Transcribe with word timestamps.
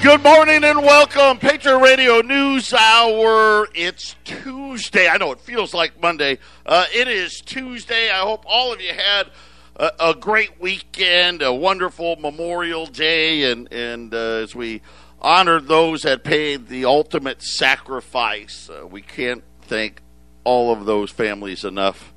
Good 0.00 0.22
morning 0.22 0.62
and 0.62 0.78
welcome, 0.78 1.38
Patriot 1.38 1.78
Radio 1.78 2.20
News 2.20 2.72
Hour. 2.72 3.68
It's 3.74 4.14
Tuesday. 4.22 5.08
I 5.08 5.16
know 5.16 5.32
it 5.32 5.40
feels 5.40 5.74
like 5.74 6.00
Monday. 6.00 6.38
Uh, 6.64 6.86
it 6.94 7.08
is 7.08 7.40
Tuesday. 7.40 8.08
I 8.08 8.20
hope 8.20 8.44
all 8.46 8.72
of 8.72 8.80
you 8.80 8.92
had 8.92 9.28
a, 9.74 9.90
a 9.98 10.14
great 10.14 10.60
weekend, 10.60 11.42
a 11.42 11.52
wonderful 11.52 12.14
Memorial 12.14 12.86
Day, 12.86 13.50
and 13.50 13.70
and 13.72 14.14
uh, 14.14 14.42
as 14.44 14.54
we 14.54 14.82
honored 15.20 15.66
those 15.66 16.02
that 16.02 16.22
paid 16.22 16.68
the 16.68 16.84
ultimate 16.84 17.42
sacrifice, 17.42 18.70
uh, 18.70 18.86
we 18.86 19.02
can't 19.02 19.42
thank 19.62 20.00
all 20.44 20.72
of 20.72 20.84
those 20.86 21.10
families 21.10 21.64
enough 21.64 22.14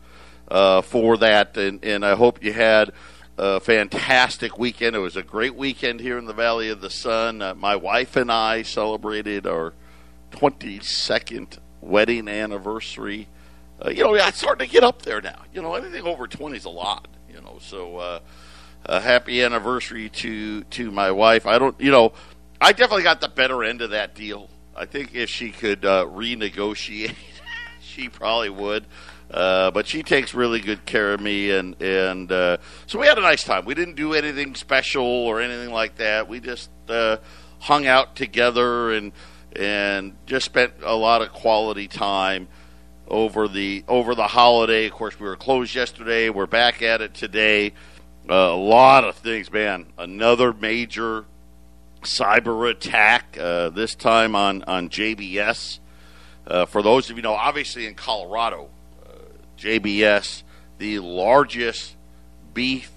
uh, 0.49 0.81
for 0.81 1.17
that. 1.17 1.57
And 1.57 1.83
and 1.83 2.05
I 2.05 2.13
hope 2.13 2.43
you 2.43 2.53
had 2.53 2.91
a 3.37 3.59
fantastic 3.59 4.57
weekend. 4.57 4.95
It 4.95 4.99
was 4.99 5.15
a 5.15 5.23
great 5.23 5.55
weekend 5.55 5.99
here 5.99 6.17
in 6.17 6.25
the 6.25 6.33
Valley 6.33 6.69
of 6.69 6.81
the 6.81 6.89
Sun. 6.89 7.41
Uh, 7.41 7.55
my 7.55 7.75
wife 7.75 8.15
and 8.15 8.31
I 8.31 8.61
celebrated 8.61 9.47
our 9.47 9.73
22nd 10.31 11.57
wedding 11.81 12.27
anniversary. 12.27 13.27
Uh, 13.83 13.89
you 13.89 14.03
know, 14.03 14.13
it's 14.13 14.41
hard 14.41 14.59
to 14.59 14.67
get 14.67 14.83
up 14.83 15.01
there 15.01 15.21
now. 15.21 15.41
You 15.53 15.61
know, 15.61 15.75
anything 15.75 16.03
over 16.03 16.27
20 16.27 16.57
is 16.57 16.65
a 16.65 16.69
lot. 16.69 17.07
You 17.33 17.41
know, 17.41 17.57
so 17.59 17.97
uh, 17.97 18.19
a 18.85 18.99
happy 18.99 19.41
anniversary 19.41 20.09
to 20.09 20.63
to 20.63 20.91
my 20.91 21.11
wife. 21.11 21.45
I 21.45 21.57
don't, 21.57 21.79
you 21.79 21.91
know, 21.91 22.13
I 22.59 22.73
definitely 22.73 23.03
got 23.03 23.21
the 23.21 23.29
better 23.29 23.63
end 23.63 23.81
of 23.81 23.91
that 23.91 24.15
deal. 24.15 24.49
I 24.75 24.85
think 24.85 25.15
if 25.15 25.29
she 25.29 25.51
could 25.51 25.85
uh, 25.85 26.05
renegotiate, 26.05 27.15
she 27.81 28.09
probably 28.09 28.49
would. 28.49 28.85
Uh, 29.31 29.71
but 29.71 29.87
she 29.87 30.03
takes 30.03 30.33
really 30.33 30.59
good 30.59 30.85
care 30.85 31.13
of 31.13 31.21
me, 31.21 31.51
and 31.51 31.81
and 31.81 32.31
uh, 32.31 32.57
so 32.85 32.99
we 32.99 33.07
had 33.07 33.17
a 33.17 33.21
nice 33.21 33.45
time. 33.45 33.63
We 33.63 33.73
didn't 33.73 33.95
do 33.95 34.13
anything 34.13 34.55
special 34.55 35.05
or 35.05 35.39
anything 35.39 35.71
like 35.71 35.95
that. 35.97 36.27
We 36.27 36.41
just 36.41 36.69
uh, 36.89 37.17
hung 37.59 37.87
out 37.87 38.15
together 38.15 38.91
and 38.91 39.13
and 39.55 40.15
just 40.25 40.45
spent 40.45 40.73
a 40.83 40.95
lot 40.95 41.21
of 41.21 41.31
quality 41.31 41.87
time 41.87 42.49
over 43.07 43.47
the 43.47 43.85
over 43.87 44.15
the 44.15 44.27
holiday. 44.27 44.87
Of 44.87 44.93
course, 44.93 45.17
we 45.17 45.25
were 45.25 45.37
closed 45.37 45.75
yesterday. 45.75 46.29
We're 46.29 46.45
back 46.45 46.81
at 46.81 47.01
it 47.01 47.13
today. 47.13 47.73
A 48.27 48.49
lot 48.49 49.05
of 49.05 49.15
things, 49.15 49.51
man. 49.51 49.87
Another 49.97 50.51
major 50.51 51.25
cyber 52.01 52.69
attack. 52.69 53.37
Uh, 53.39 53.69
this 53.69 53.95
time 53.95 54.35
on 54.35 54.63
on 54.63 54.89
JBS. 54.89 55.79
Uh, 56.45 56.65
for 56.65 56.81
those 56.81 57.09
of 57.09 57.15
you 57.15 57.21
know, 57.21 57.33
obviously 57.33 57.85
in 57.85 57.95
Colorado, 57.95 58.69
JBS, 59.61 60.41
the 60.79 60.99
largest 60.99 61.95
beef 62.53 62.91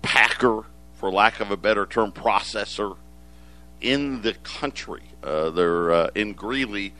packer, 0.00 0.64
for 0.94 1.10
lack 1.10 1.40
of 1.40 1.50
a 1.50 1.56
better 1.56 1.84
term, 1.84 2.12
processor 2.12 2.96
in 3.80 4.22
the 4.22 4.32
country. 4.34 5.02
Uh, 5.22 5.50
they're 5.50 5.92
uh, 5.92 6.10
in 6.14 6.32
Greeley. 6.32 6.94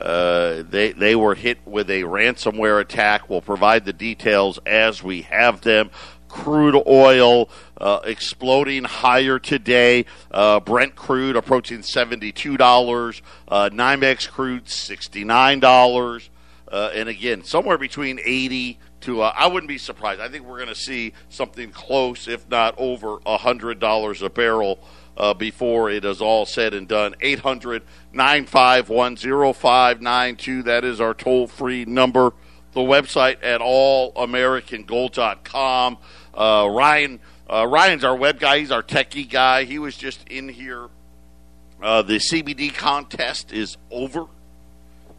Uh, 0.00 0.62
they 0.68 0.92
they 0.92 1.14
were 1.14 1.34
hit 1.34 1.58
with 1.66 1.90
a 1.90 2.02
ransomware 2.02 2.80
attack. 2.80 3.28
We'll 3.28 3.42
provide 3.42 3.84
the 3.84 3.92
details 3.92 4.58
as 4.64 5.02
we 5.02 5.22
have 5.22 5.60
them. 5.60 5.90
Crude 6.28 6.82
oil 6.86 7.50
uh, 7.76 8.00
exploding 8.04 8.84
higher 8.84 9.38
today. 9.38 10.06
Uh, 10.30 10.60
Brent 10.60 10.96
crude 10.96 11.36
approaching 11.36 11.82
seventy 11.82 12.32
two 12.32 12.56
dollars. 12.56 13.20
Uh, 13.46 13.68
NYMEX 13.70 14.30
crude 14.30 14.70
sixty 14.70 15.24
nine 15.24 15.60
dollars. 15.60 16.30
Uh, 16.72 16.90
and 16.94 17.08
again, 17.08 17.44
somewhere 17.44 17.76
between 17.76 18.18
80 18.24 18.78
to, 19.02 19.20
uh, 19.20 19.32
I 19.36 19.46
wouldn't 19.46 19.68
be 19.68 19.76
surprised. 19.76 20.22
I 20.22 20.28
think 20.28 20.46
we're 20.46 20.56
going 20.56 20.68
to 20.68 20.74
see 20.74 21.12
something 21.28 21.70
close, 21.70 22.26
if 22.26 22.48
not 22.48 22.74
over 22.78 23.18
$100 23.18 24.22
a 24.22 24.30
barrel 24.30 24.78
uh, 25.16 25.34
before 25.34 25.90
it 25.90 26.06
is 26.06 26.22
all 26.22 26.46
said 26.46 26.72
and 26.72 26.88
done. 26.88 27.14
800 27.20 27.82
951 28.12 29.16
0592. 29.16 30.62
That 30.62 30.84
is 30.84 31.00
our 31.00 31.14
toll 31.14 31.46
free 31.46 31.84
number. 31.84 32.32
The 32.72 32.80
website 32.80 33.36
at 33.42 33.60
allamericangold.com. 33.60 35.98
Uh, 36.32 36.68
Ryan, 36.70 37.20
uh, 37.50 37.66
Ryan's 37.66 38.04
our 38.04 38.16
web 38.16 38.40
guy. 38.40 38.60
He's 38.60 38.70
our 38.70 38.82
techie 38.82 39.28
guy. 39.28 39.64
He 39.64 39.78
was 39.78 39.94
just 39.94 40.26
in 40.28 40.48
here. 40.48 40.88
Uh, 41.82 42.00
the 42.00 42.16
CBD 42.16 42.72
contest 42.72 43.52
is 43.52 43.76
over. 43.90 44.24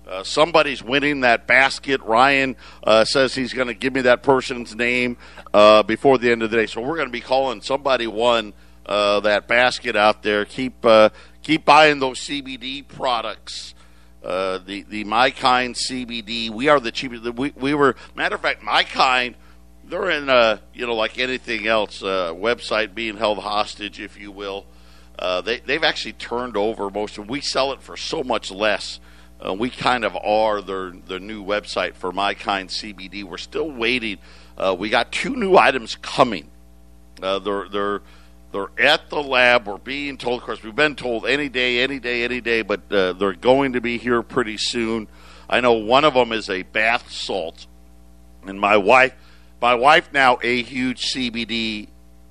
Uh, 0.07 0.21
somebody's 0.23 0.83
winning 0.83 1.21
that 1.21 1.47
basket. 1.47 2.01
Ryan 2.01 2.57
uh, 2.83 3.05
says 3.05 3.33
he's 3.33 3.53
going 3.53 3.69
to 3.69 3.73
give 3.73 3.93
me 3.93 4.01
that 4.01 4.21
person's 4.21 4.75
name 4.75 5.17
uh, 5.53 5.83
before 5.83 6.17
the 6.17 6.29
end 6.29 6.43
of 6.43 6.51
the 6.51 6.57
day. 6.57 6.65
So 6.65 6.81
we're 6.81 6.97
going 6.97 7.07
to 7.07 7.11
be 7.11 7.21
calling 7.21 7.61
somebody 7.61 8.07
won 8.07 8.53
uh, 8.85 9.21
that 9.21 9.47
basket 9.47 9.95
out 9.95 10.21
there. 10.21 10.43
Keep 10.43 10.85
uh, 10.85 11.09
keep 11.41 11.63
buying 11.63 11.99
those 11.99 12.19
CBD 12.19 12.85
products. 12.85 13.75
Uh, 14.21 14.57
the 14.65 14.83
the 14.83 15.05
My 15.05 15.31
Kind 15.31 15.75
CBD. 15.75 16.49
We 16.49 16.67
are 16.67 16.81
the 16.81 16.91
cheapest. 16.91 17.23
We, 17.35 17.53
we 17.55 17.73
were 17.73 17.95
matter 18.13 18.35
of 18.35 18.41
fact, 18.41 18.61
My 18.61 18.83
Kind. 18.83 19.35
They're 19.85 20.09
in 20.09 20.59
you 20.73 20.85
know 20.85 20.95
like 20.95 21.17
anything 21.17 21.67
else. 21.67 22.01
website 22.01 22.93
being 22.93 23.15
held 23.15 23.39
hostage, 23.39 24.01
if 24.01 24.19
you 24.19 24.31
will. 24.31 24.65
they 25.17 25.59
they've 25.59 25.83
actually 25.83 26.13
turned 26.13 26.57
over 26.57 26.89
most 26.89 27.17
of. 27.17 27.29
We 27.29 27.39
sell 27.39 27.71
it 27.71 27.81
for 27.81 27.95
so 27.95 28.21
much 28.21 28.51
less 28.51 28.99
uh, 29.45 29.53
we 29.53 29.69
kind 29.69 30.05
of 30.05 30.15
are 30.15 30.61
their 30.61 30.91
their 30.91 31.19
new 31.19 31.43
website 31.43 31.95
for 31.95 32.11
My 32.11 32.33
Kind 32.33 32.69
CBD. 32.69 33.23
We're 33.23 33.37
still 33.37 33.69
waiting. 33.69 34.19
Uh, 34.57 34.75
we 34.77 34.89
got 34.89 35.11
two 35.11 35.35
new 35.35 35.57
items 35.57 35.95
coming. 35.95 36.49
Uh, 37.21 37.39
they're 37.39 37.67
they're 37.69 38.01
they're 38.53 38.69
at 38.77 39.09
the 39.09 39.21
lab. 39.21 39.67
We're 39.67 39.77
being 39.77 40.17
told. 40.17 40.41
Of 40.41 40.45
course, 40.45 40.63
we've 40.63 40.75
been 40.75 40.95
told 40.95 41.25
any 41.25 41.49
day, 41.49 41.81
any 41.83 41.99
day, 41.99 42.23
any 42.23 42.39
day. 42.39 42.61
But 42.61 42.91
uh, 42.91 43.13
they're 43.13 43.33
going 43.33 43.73
to 43.73 43.81
be 43.81 43.97
here 43.97 44.21
pretty 44.21 44.57
soon. 44.57 45.07
I 45.49 45.59
know 45.59 45.73
one 45.73 46.05
of 46.05 46.13
them 46.13 46.31
is 46.31 46.49
a 46.49 46.63
bath 46.63 47.11
salt, 47.11 47.65
and 48.45 48.59
my 48.59 48.77
wife, 48.77 49.13
my 49.61 49.75
wife 49.75 50.13
now 50.13 50.37
a 50.41 50.61
huge 50.61 51.13
CBD 51.13 51.87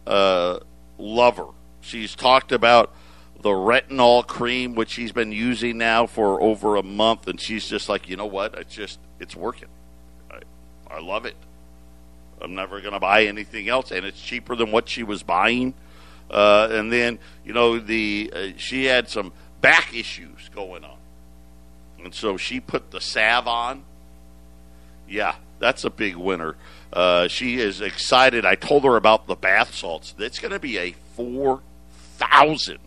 uh, 0.06 0.60
lover. 0.96 1.48
She's 1.82 2.14
talked 2.14 2.52
about 2.52 2.94
the 3.42 3.50
retinol 3.50 4.26
cream, 4.26 4.74
which 4.74 4.90
she's 4.90 5.12
been 5.12 5.32
using 5.32 5.78
now 5.78 6.06
for 6.06 6.40
over 6.40 6.76
a 6.76 6.82
month, 6.82 7.26
and 7.26 7.40
she's 7.40 7.68
just 7.68 7.88
like, 7.88 8.08
you 8.08 8.16
know 8.16 8.26
what? 8.26 8.54
It's 8.54 8.74
just 8.74 8.98
it's 9.18 9.36
working. 9.36 9.68
I, 10.30 10.38
I 10.88 11.00
love 11.00 11.26
it. 11.26 11.36
I'm 12.40 12.54
never 12.54 12.80
going 12.80 12.94
to 12.94 13.00
buy 13.00 13.24
anything 13.24 13.68
else, 13.68 13.90
and 13.90 14.04
it's 14.06 14.20
cheaper 14.20 14.56
than 14.56 14.72
what 14.72 14.88
she 14.88 15.02
was 15.02 15.22
buying. 15.22 15.74
Uh, 16.30 16.68
and 16.70 16.92
then 16.92 17.18
you 17.44 17.52
know 17.52 17.78
the 17.78 18.32
uh, 18.34 18.46
she 18.56 18.86
had 18.86 19.08
some 19.08 19.32
back 19.60 19.94
issues 19.94 20.48
going 20.54 20.84
on, 20.84 20.96
and 22.02 22.14
so 22.14 22.36
she 22.36 22.60
put 22.60 22.90
the 22.90 23.00
salve 23.00 23.46
on. 23.46 23.84
Yeah, 25.08 25.34
that's 25.58 25.84
a 25.84 25.90
big 25.90 26.16
winner. 26.16 26.56
Uh, 26.92 27.28
she 27.28 27.58
is 27.58 27.80
excited. 27.80 28.46
I 28.46 28.54
told 28.54 28.84
her 28.84 28.96
about 28.96 29.26
the 29.26 29.34
bath 29.34 29.74
salts. 29.74 30.14
It's 30.18 30.38
going 30.38 30.52
to 30.52 30.58
be 30.60 30.78
a 30.78 30.92
four 31.16 31.60
thousand 32.16 32.78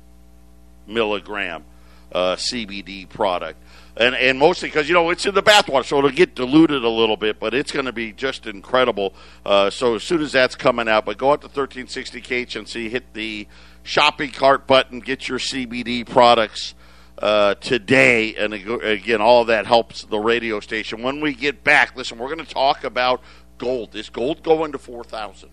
milligram 0.87 1.63
uh, 2.11 2.35
CBD 2.35 3.07
product. 3.07 3.61
And, 3.97 4.13
and 4.15 4.37
mostly 4.37 4.67
because, 4.67 4.89
you 4.89 4.93
know, 4.93 5.09
it's 5.09 5.25
in 5.25 5.33
the 5.33 5.43
bathwater, 5.43 5.85
so 5.85 5.99
it'll 5.99 6.09
get 6.09 6.35
diluted 6.35 6.83
a 6.83 6.89
little 6.89 7.15
bit, 7.15 7.39
but 7.39 7.53
it's 7.53 7.71
going 7.71 7.85
to 7.85 7.93
be 7.93 8.11
just 8.11 8.45
incredible. 8.45 9.13
Uh, 9.45 9.69
so 9.69 9.95
as 9.95 10.03
soon 10.03 10.21
as 10.21 10.33
that's 10.33 10.55
coming 10.55 10.89
out, 10.89 11.05
but 11.05 11.17
go 11.17 11.31
out 11.31 11.41
to 11.41 11.47
1360 11.47 12.21
KHNC, 12.21 12.89
hit 12.89 13.13
the 13.13 13.47
shopping 13.83 14.31
cart 14.31 14.67
button, 14.67 14.99
get 14.99 15.29
your 15.29 15.39
CBD 15.39 16.07
products 16.07 16.73
uh, 17.19 17.55
today. 17.55 18.35
And 18.35 18.53
again, 18.53 19.21
all 19.21 19.45
that 19.45 19.65
helps 19.65 20.03
the 20.03 20.19
radio 20.19 20.59
station. 20.59 21.01
When 21.01 21.21
we 21.21 21.33
get 21.33 21.63
back, 21.63 21.95
listen, 21.95 22.17
we're 22.17 22.33
going 22.33 22.45
to 22.45 22.53
talk 22.53 22.83
about 22.83 23.21
gold. 23.57 23.95
Is 23.95 24.09
gold 24.09 24.43
going 24.43 24.73
to 24.73 24.77
4,000? 24.77 25.49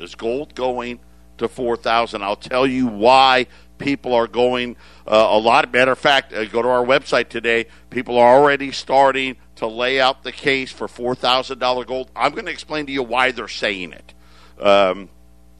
Is 0.00 0.16
gold 0.16 0.56
going 0.56 0.98
to 1.38 1.48
4,000? 1.48 2.22
I'll 2.22 2.36
tell 2.36 2.66
you 2.66 2.86
why 2.86 3.46
people 3.78 4.14
are 4.14 4.26
going 4.26 4.76
uh, 5.06 5.26
a 5.30 5.38
lot. 5.38 5.72
Matter 5.72 5.92
of 5.92 5.98
fact, 5.98 6.32
uh, 6.32 6.44
go 6.44 6.62
to 6.62 6.68
our 6.68 6.84
website 6.84 7.28
today. 7.28 7.66
People 7.90 8.18
are 8.18 8.36
already 8.36 8.72
starting 8.72 9.36
to 9.56 9.66
lay 9.66 10.00
out 10.00 10.22
the 10.22 10.32
case 10.32 10.72
for 10.72 10.88
four 10.88 11.14
thousand 11.14 11.58
dollar 11.58 11.84
gold. 11.84 12.10
I'm 12.16 12.32
going 12.32 12.46
to 12.46 12.52
explain 12.52 12.86
to 12.86 12.92
you 12.92 13.02
why 13.02 13.32
they're 13.32 13.48
saying 13.48 13.92
it. 13.92 14.14
Um, 14.62 15.08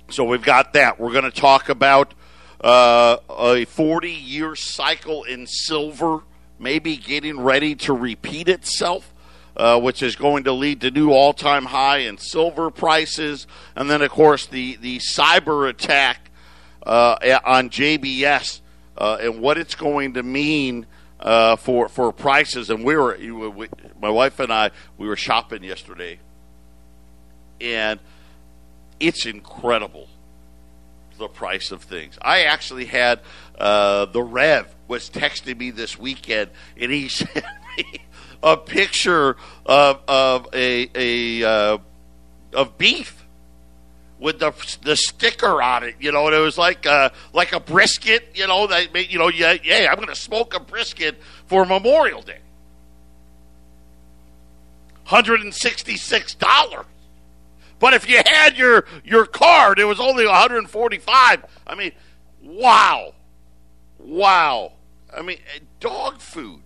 so 0.09 0.25
we've 0.25 0.43
got 0.43 0.75
that. 0.75 1.01
We're 1.01 1.13
going 1.13 1.25
to 1.25 1.31
talk 1.31 1.69
about 1.69 2.15
uh, 2.61 3.17
a 3.29 3.65
40 3.65 4.11
year 4.11 4.55
cycle 4.55 5.25
in 5.25 5.47
silver, 5.47 6.21
maybe 6.59 6.97
getting 6.97 7.41
ready 7.41 7.75
to 7.77 7.93
repeat 7.93 8.49
itself. 8.49 9.12
Uh, 9.55 9.79
which 9.79 10.03
is 10.03 10.17
going 10.17 10.45
to 10.45 10.53
lead 10.53 10.81
to 10.81 10.91
new 10.91 11.11
all-time 11.11 11.67
high 11.67 11.99
in 11.99 12.17
silver 12.17 12.71
prices, 12.71 13.47
and 13.77 13.91
then 13.91 14.01
of 14.01 14.11
course 14.11 14.47
the 14.47 14.77
the 14.77 14.99
cyber 14.99 15.69
attack 15.69 16.31
uh, 16.87 17.39
on 17.45 17.69
JBS 17.69 18.61
uh, 18.97 19.19
and 19.21 19.41
what 19.41 19.59
it's 19.59 19.75
going 19.75 20.15
to 20.15 20.23
mean 20.23 20.87
uh, 21.21 21.57
for 21.57 21.89
for 21.89 22.13
prices. 22.13 22.71
And 22.71 22.85
we 22.85 22.97
were, 22.97 23.17
we, 23.51 23.69
my 24.01 24.11
wife 24.11 24.41
and 24.41 24.53
I, 24.53 24.71
we 24.99 25.07
were 25.07 25.17
shopping 25.17 25.63
yesterday, 25.63 26.19
and 27.61 28.01
it's 29.01 29.27
incredible 29.27 30.09
the 31.19 31.29
price 31.29 31.71
of 31.71 31.83
things. 31.83 32.19
I 32.21 32.45
actually 32.45 32.87
had 32.87 33.21
uh, 33.59 34.07
the 34.07 34.23
Rev 34.23 34.73
was 34.93 35.09
texting 35.09 35.59
me 35.59 35.71
this 35.71 35.99
weekend, 35.99 36.51
and 36.77 36.93
he 36.93 37.09
sent 37.09 37.45
me 37.79 38.01
a 38.43 38.59
picture 38.59 39.37
of 39.65 40.01
of 40.07 40.49
a 40.53 40.91
a 40.95 41.43
uh, 41.45 41.79
of 42.53 42.77
beef 42.77 43.25
with 44.19 44.39
the 44.39 44.53
the 44.83 44.95
sticker 44.95 45.63
on 45.63 45.83
it, 45.83 45.97
you 45.99 46.13
know, 46.13 46.27
and 46.27 46.37
it 46.37 46.41
was 46.41 46.59
like 46.59 46.87
uh, 46.87 47.09
like 47.33 47.55
a 47.55 47.61
brisket, 47.61 48.33
you 48.35 48.47
know, 48.47 48.67
that 48.67 49.11
you 49.11 49.19
know, 49.19 49.29
yeah, 49.29 49.57
yeah, 49.65 49.89
I'm 49.91 49.97
going 49.97 50.09
to 50.09 50.15
smoke 50.15 50.55
a 50.55 50.61
brisket 50.61 51.19
for 51.47 51.65
Memorial 51.65 52.21
Day. 52.21 52.39
$166. 55.07 56.85
But 57.81 57.95
if 57.95 58.09
you 58.09 58.21
had 58.25 58.57
your 58.59 58.85
your 59.05 59.25
card, 59.25 59.79
it 59.79 59.85
was 59.85 59.99
only 59.99 60.27
145. 60.27 61.45
I 61.67 61.75
mean, 61.75 61.93
wow. 62.43 63.15
Wow. 63.99 64.73
I 65.17 65.23
mean, 65.23 65.39
eh, 65.55 65.61
dog 65.81 66.21
food, 66.21 66.63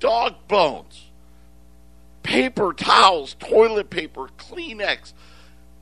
dog 0.00 0.34
bones, 0.48 1.06
paper 2.22 2.72
towels, 2.72 3.34
toilet 3.38 3.90
paper, 3.90 4.28
Kleenex, 4.38 5.12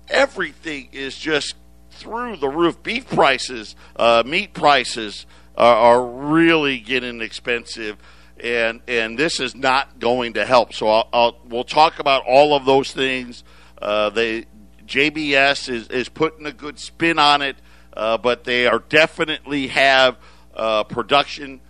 everything 0.08 0.88
is 0.93 1.17
just 1.17 1.55
through 1.91 2.37
the 2.37 2.49
roof. 2.49 2.82
Beef 2.82 3.08
prices, 3.08 3.76
uh, 3.96 4.23
meat 4.26 4.52
prices 4.52 5.26
are, 5.56 5.76
are 5.76 6.05
really 6.05 6.79
getting 6.81 7.20
expensive 7.20 7.99
and 8.40 8.81
and 8.88 9.19
this 9.19 9.40
is 9.40 9.55
not 9.55 9.99
going 9.99 10.35
to 10.35 10.44
help. 10.44 10.73
So 10.73 10.88
I'll, 10.88 11.08
I'll 11.12 11.37
we'll 11.49 11.64
talk 11.64 11.99
about 11.99 12.25
all 12.26 12.55
of 12.55 12.64
those 12.64 12.93
things. 12.93 13.44
Uh, 13.81 14.11
they 14.11 14.47
JBS 14.87 15.69
is 15.69 15.88
is 15.88 16.08
putting 16.08 16.47
a 16.47 16.52
good 16.52 16.79
spin 16.79 17.19
on 17.19 17.43
it, 17.43 17.56
uh, 17.97 18.19
but 18.19 18.44
they 18.44 18.67
are 18.67 18.81
definitely 18.81 19.69
have 19.69 20.19
uh, 20.55 20.85
production 20.85 21.61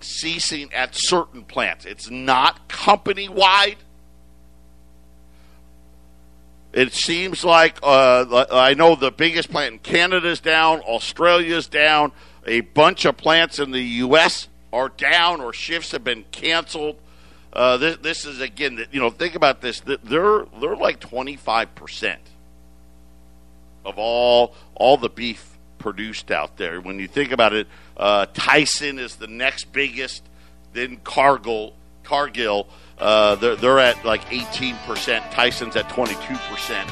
ceasing 0.00 0.72
at 0.72 0.94
certain 0.94 1.44
plants. 1.44 1.84
It's 1.84 2.10
not 2.10 2.68
company 2.68 3.28
wide. 3.28 3.76
It 6.72 6.92
seems 6.92 7.44
like 7.44 7.78
uh, 7.82 8.46
I 8.50 8.74
know 8.74 8.94
the 8.94 9.10
biggest 9.10 9.50
plant 9.50 9.72
in 9.72 9.78
Canada 9.80 10.28
is 10.28 10.40
down, 10.40 10.80
Australia's 10.80 11.66
down, 11.66 12.12
a 12.46 12.60
bunch 12.60 13.04
of 13.04 13.16
plants 13.16 13.58
in 13.58 13.70
the 13.70 13.82
U.S 13.82 14.48
are 14.72 14.88
down 14.88 15.40
or 15.40 15.52
shifts 15.52 15.92
have 15.92 16.04
been 16.04 16.24
canceled. 16.30 16.96
Uh, 17.52 17.76
this, 17.78 17.96
this, 17.98 18.24
is 18.26 18.40
again, 18.40 18.84
you 18.92 19.00
know, 19.00 19.10
think 19.10 19.34
about 19.34 19.60
this. 19.60 19.80
They're 19.80 20.44
they're 20.60 20.76
like 20.76 21.00
twenty 21.00 21.36
five 21.36 21.74
percent 21.74 22.20
of 23.84 23.98
all 23.98 24.54
all 24.74 24.96
the 24.96 25.08
beef 25.08 25.56
produced 25.78 26.30
out 26.30 26.56
there. 26.58 26.80
When 26.80 26.98
you 26.98 27.08
think 27.08 27.32
about 27.32 27.54
it, 27.54 27.66
uh, 27.98 28.26
Tyson 28.34 28.98
is 28.98 29.16
the 29.16 29.26
next 29.26 29.72
biggest. 29.72 30.22
Then 30.72 30.98
Cargill, 31.04 31.74
Cargill, 32.04 32.68
uh, 32.98 33.34
they're, 33.36 33.56
they're 33.56 33.78
at 33.78 34.04
like 34.04 34.22
eighteen 34.32 34.76
percent. 34.86 35.24
Tyson's 35.32 35.76
at 35.76 35.88
twenty 35.88 36.14
two 36.26 36.36
percent. 36.50 36.88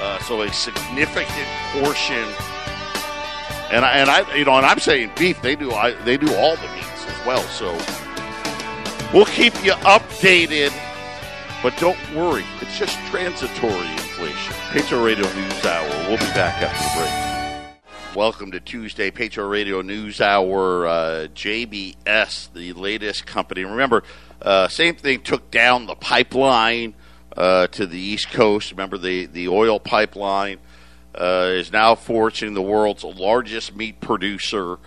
Uh, 0.00 0.18
so 0.20 0.42
a 0.42 0.52
significant 0.52 1.48
portion. 1.72 2.24
And 3.70 3.84
I, 3.84 3.98
and 3.98 4.08
I, 4.08 4.34
you 4.34 4.44
know, 4.44 4.56
and 4.56 4.64
I'm 4.64 4.78
saying 4.78 5.10
beef. 5.18 5.42
They 5.42 5.54
do, 5.54 5.72
I, 5.72 5.92
they 6.04 6.16
do 6.16 6.32
all 6.36 6.56
the 6.56 6.68
meats 6.74 7.04
as 7.06 7.26
well. 7.26 7.42
So 7.42 7.72
we'll 9.12 9.26
keep 9.26 9.52
you 9.62 9.72
updated, 9.72 10.72
but 11.62 11.76
don't 11.78 11.98
worry, 12.14 12.44
it's 12.62 12.78
just 12.78 12.96
transitory 13.08 13.72
inflation. 13.72 14.54
Patriot 14.70 15.02
Radio 15.02 15.30
News 15.34 15.66
Hour. 15.66 15.88
We'll 16.08 16.16
be 16.16 16.32
back 16.32 16.62
after 16.62 17.00
the 17.00 17.04
break. 17.04 17.37
Welcome 18.14 18.52
to 18.52 18.60
Tuesday 18.60 19.10
Patriot 19.10 19.48
Radio 19.48 19.82
News 19.82 20.22
Hour. 20.22 20.86
Uh, 20.86 21.26
JBS, 21.34 22.50
the 22.54 22.72
latest 22.72 23.26
company. 23.26 23.64
Remember, 23.64 24.02
uh, 24.40 24.66
same 24.68 24.94
thing 24.94 25.20
took 25.20 25.50
down 25.50 25.84
the 25.84 25.94
pipeline 25.94 26.94
uh, 27.36 27.66
to 27.66 27.86
the 27.86 27.98
East 27.98 28.30
Coast. 28.30 28.70
Remember 28.70 28.96
the 28.96 29.26
the 29.26 29.48
oil 29.48 29.78
pipeline 29.78 30.58
uh, 31.14 31.50
is 31.52 31.70
now 31.70 31.94
forcing 31.94 32.54
the 32.54 32.62
world's 32.62 33.04
largest 33.04 33.76
meat 33.76 34.00
producer 34.00 34.78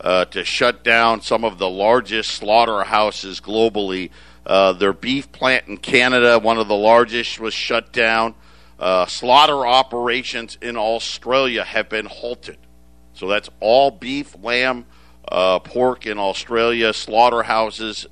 uh, 0.00 0.24
to 0.24 0.42
shut 0.42 0.82
down 0.82 1.20
some 1.20 1.44
of 1.44 1.58
the 1.58 1.68
largest 1.68 2.30
slaughterhouses 2.30 3.42
globally. 3.42 4.08
Uh, 4.46 4.72
their 4.72 4.94
beef 4.94 5.30
plant 5.32 5.68
in 5.68 5.76
Canada, 5.76 6.38
one 6.38 6.56
of 6.56 6.66
the 6.66 6.74
largest, 6.74 7.38
was 7.38 7.52
shut 7.52 7.92
down. 7.92 8.34
Uh, 8.78 9.04
slaughter 9.04 9.66
operations 9.66 10.56
in 10.62 10.78
Australia 10.78 11.62
have 11.62 11.90
been 11.90 12.06
halted. 12.06 12.56
So 13.20 13.28
that's 13.28 13.50
all 13.60 13.90
beef, 13.90 14.34
lamb, 14.42 14.86
uh, 15.30 15.58
pork 15.58 16.06
in 16.06 16.18
Australia. 16.18 16.94
Slaughterhouses 16.94 18.06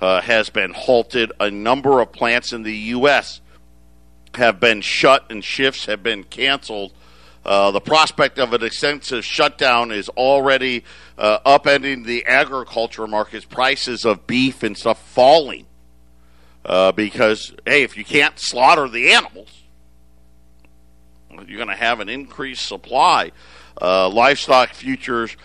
uh, 0.00 0.22
has 0.22 0.50
been 0.50 0.72
halted. 0.72 1.30
A 1.38 1.52
number 1.52 2.00
of 2.00 2.10
plants 2.10 2.52
in 2.52 2.64
the 2.64 2.74
U.S. 2.74 3.40
have 4.34 4.58
been 4.58 4.80
shut 4.80 5.24
and 5.30 5.44
shifts 5.44 5.86
have 5.86 6.02
been 6.02 6.24
canceled. 6.24 6.92
Uh, 7.44 7.70
the 7.70 7.80
prospect 7.80 8.40
of 8.40 8.52
an 8.52 8.64
extensive 8.64 9.24
shutdown 9.24 9.92
is 9.92 10.08
already 10.08 10.82
uh, 11.16 11.38
upending 11.46 12.04
the 12.04 12.26
agriculture 12.26 13.06
markets, 13.06 13.44
prices 13.44 14.04
of 14.04 14.26
beef 14.26 14.64
and 14.64 14.76
stuff 14.76 15.00
falling. 15.10 15.64
Uh, 16.64 16.90
because, 16.90 17.54
hey, 17.64 17.84
if 17.84 17.96
you 17.96 18.04
can't 18.04 18.40
slaughter 18.40 18.88
the 18.88 19.12
animals, 19.12 19.62
you're 21.30 21.58
going 21.58 21.68
to 21.68 21.76
have 21.76 22.00
an 22.00 22.08
increased 22.08 22.66
supply. 22.66 23.30
Uh, 23.80 24.08
livestock 24.08 24.72
futures 24.72 25.36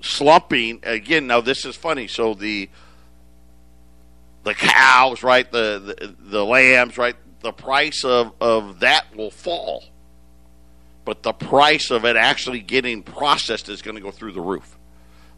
slumping 0.00 0.80
again. 0.82 1.26
Now 1.26 1.40
this 1.40 1.64
is 1.64 1.76
funny. 1.76 2.06
So 2.06 2.34
the 2.34 2.68
the 4.44 4.54
cows, 4.54 5.22
right? 5.22 5.50
The, 5.50 5.96
the 5.98 6.14
the 6.18 6.44
lambs, 6.44 6.98
right? 6.98 7.16
The 7.40 7.52
price 7.52 8.04
of 8.04 8.32
of 8.40 8.80
that 8.80 9.06
will 9.16 9.30
fall, 9.30 9.84
but 11.04 11.22
the 11.22 11.32
price 11.32 11.90
of 11.90 12.04
it 12.04 12.16
actually 12.16 12.60
getting 12.60 13.02
processed 13.02 13.68
is 13.68 13.82
going 13.82 13.96
to 13.96 14.02
go 14.02 14.10
through 14.10 14.32
the 14.32 14.40
roof. 14.40 14.76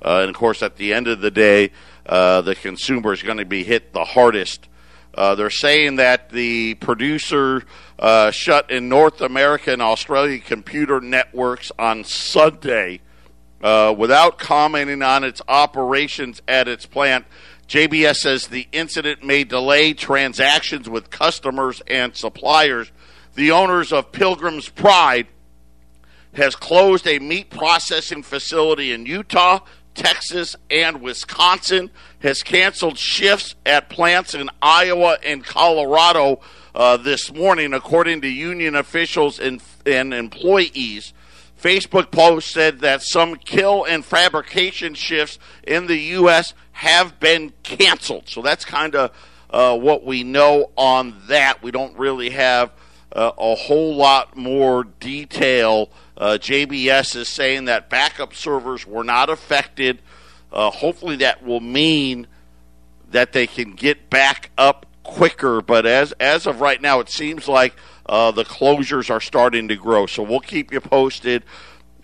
Uh, 0.03 0.21
and 0.21 0.31
of 0.31 0.37
course, 0.37 0.63
at 0.63 0.77
the 0.77 0.95
end 0.95 1.09
of 1.09 1.21
the 1.21 1.31
day, 1.31 1.71
uh, 2.07 2.41
the 2.41 2.55
consumer 2.55 3.13
is 3.13 3.23
going 3.23 3.37
to 3.37 3.45
be 3.45 3.63
hit 3.63 3.93
the 3.93 4.05
hardest. 4.05 4.69
Uh, 5.15 5.35
they're 5.35 5.51
saying 5.51 5.97
that 5.97 6.31
the 6.31 6.75
producer 6.75 7.65
uh, 7.99 8.31
shut 8.31 8.71
in 8.71 8.89
North 8.89 9.21
America 9.21 9.73
and 9.73 9.83
Australia 9.83 10.39
computer 10.39 11.01
networks 11.01 11.73
on 11.79 12.05
Sunday 12.05 13.01
uh, 13.63 13.95
without 13.97 14.39
commenting 14.39 15.03
on 15.03 15.25
its 15.25 15.43
operations 15.49 16.41
at 16.49 16.69
its 16.69 16.87
plant. 16.87 17.25
JBS 17.69 18.17
says 18.17 18.47
the 18.49 18.67
incident 18.73 19.23
may 19.25 19.45
delay 19.45 19.93
transactions 19.93 20.89
with 20.89 21.11
customers 21.11 21.83
and 21.87 22.17
suppliers. 22.17 22.91
The 23.35 23.53
owners 23.53 23.93
of 23.93 24.13
Pilgrim's 24.13 24.69
Pride 24.69 25.29
has 26.35 26.57
closed 26.57 27.07
a 27.07 27.19
meat 27.19 27.51
processing 27.51 28.23
facility 28.23 28.93
in 28.93 29.07
Utah 29.07 29.61
Texas, 29.95 30.57
and 30.71 31.03
Wisconsin, 31.03 31.91
has 32.21 32.43
canceled 32.43 32.99
shifts 32.99 33.55
at 33.67 33.89
plants 33.89 34.35
in 34.35 34.49
Iowa 34.63 35.19
and 35.23 35.45
Colorado 35.45 36.41
uh, 36.75 36.97
this 36.97 37.33
morning, 37.33 37.75
according 37.75 38.21
to 38.23 38.29
union 38.29 38.75
officials 38.75 39.39
and, 39.39 39.63
and 39.85 40.15
employees. 40.15 41.13
Facebook 41.61 42.11
post 42.11 42.51
said 42.51 42.81
that 42.81 43.03
some 43.03 43.37
kill 43.37 43.85
and 43.85 44.05
fabrication 44.05 44.95
shifts 44.95 45.39
in 45.63 45.87
the 45.87 45.99
U.S. 45.99 46.55
have 46.73 47.21
been 47.21 47.53
canceled. 47.63 48.29
So 48.29 48.41
that's 48.41 48.65
kind 48.65 48.95
of 48.95 49.11
uh, 49.51 49.77
what 49.77 50.05
we 50.05 50.25
know 50.25 50.71
on 50.77 51.21
that. 51.29 51.63
We 51.63 51.71
don't 51.71 51.99
really 51.99 52.31
have 52.31 52.73
uh, 53.13 53.33
a 53.37 53.55
whole 53.55 53.97
lot 53.97 54.37
more 54.37 54.85
detail 54.85 55.91
uh, 56.21 56.37
JBS 56.39 57.17
is 57.17 57.29
saying 57.29 57.65
that 57.65 57.89
backup 57.89 58.35
servers 58.35 58.87
were 58.87 59.03
not 59.03 59.31
affected. 59.31 60.03
Uh, 60.53 60.71
hopefully, 60.71 61.17
that 61.17 61.43
will 61.43 61.61
mean 61.61 62.27
that 63.11 63.33
they 63.33 63.47
can 63.47 63.73
get 63.73 64.11
back 64.11 64.51
up 64.59 64.85
quicker. 65.03 65.63
But 65.63 65.87
as 65.87 66.13
as 66.21 66.47
of 66.47 66.61
right 66.61 66.81
now, 66.81 67.01
it 67.01 67.09
seems 67.09 67.49
like 67.49 67.75
uh, 68.05 68.33
the 68.33 68.45
closures 68.45 69.09
are 69.09 69.21
starting 69.21 69.69
to 69.69 69.77
grow. 69.77 70.05
So 70.05 70.23
we'll 70.23 70.41
keep 70.41 70.73
you 70.73 70.81
posted 70.81 71.43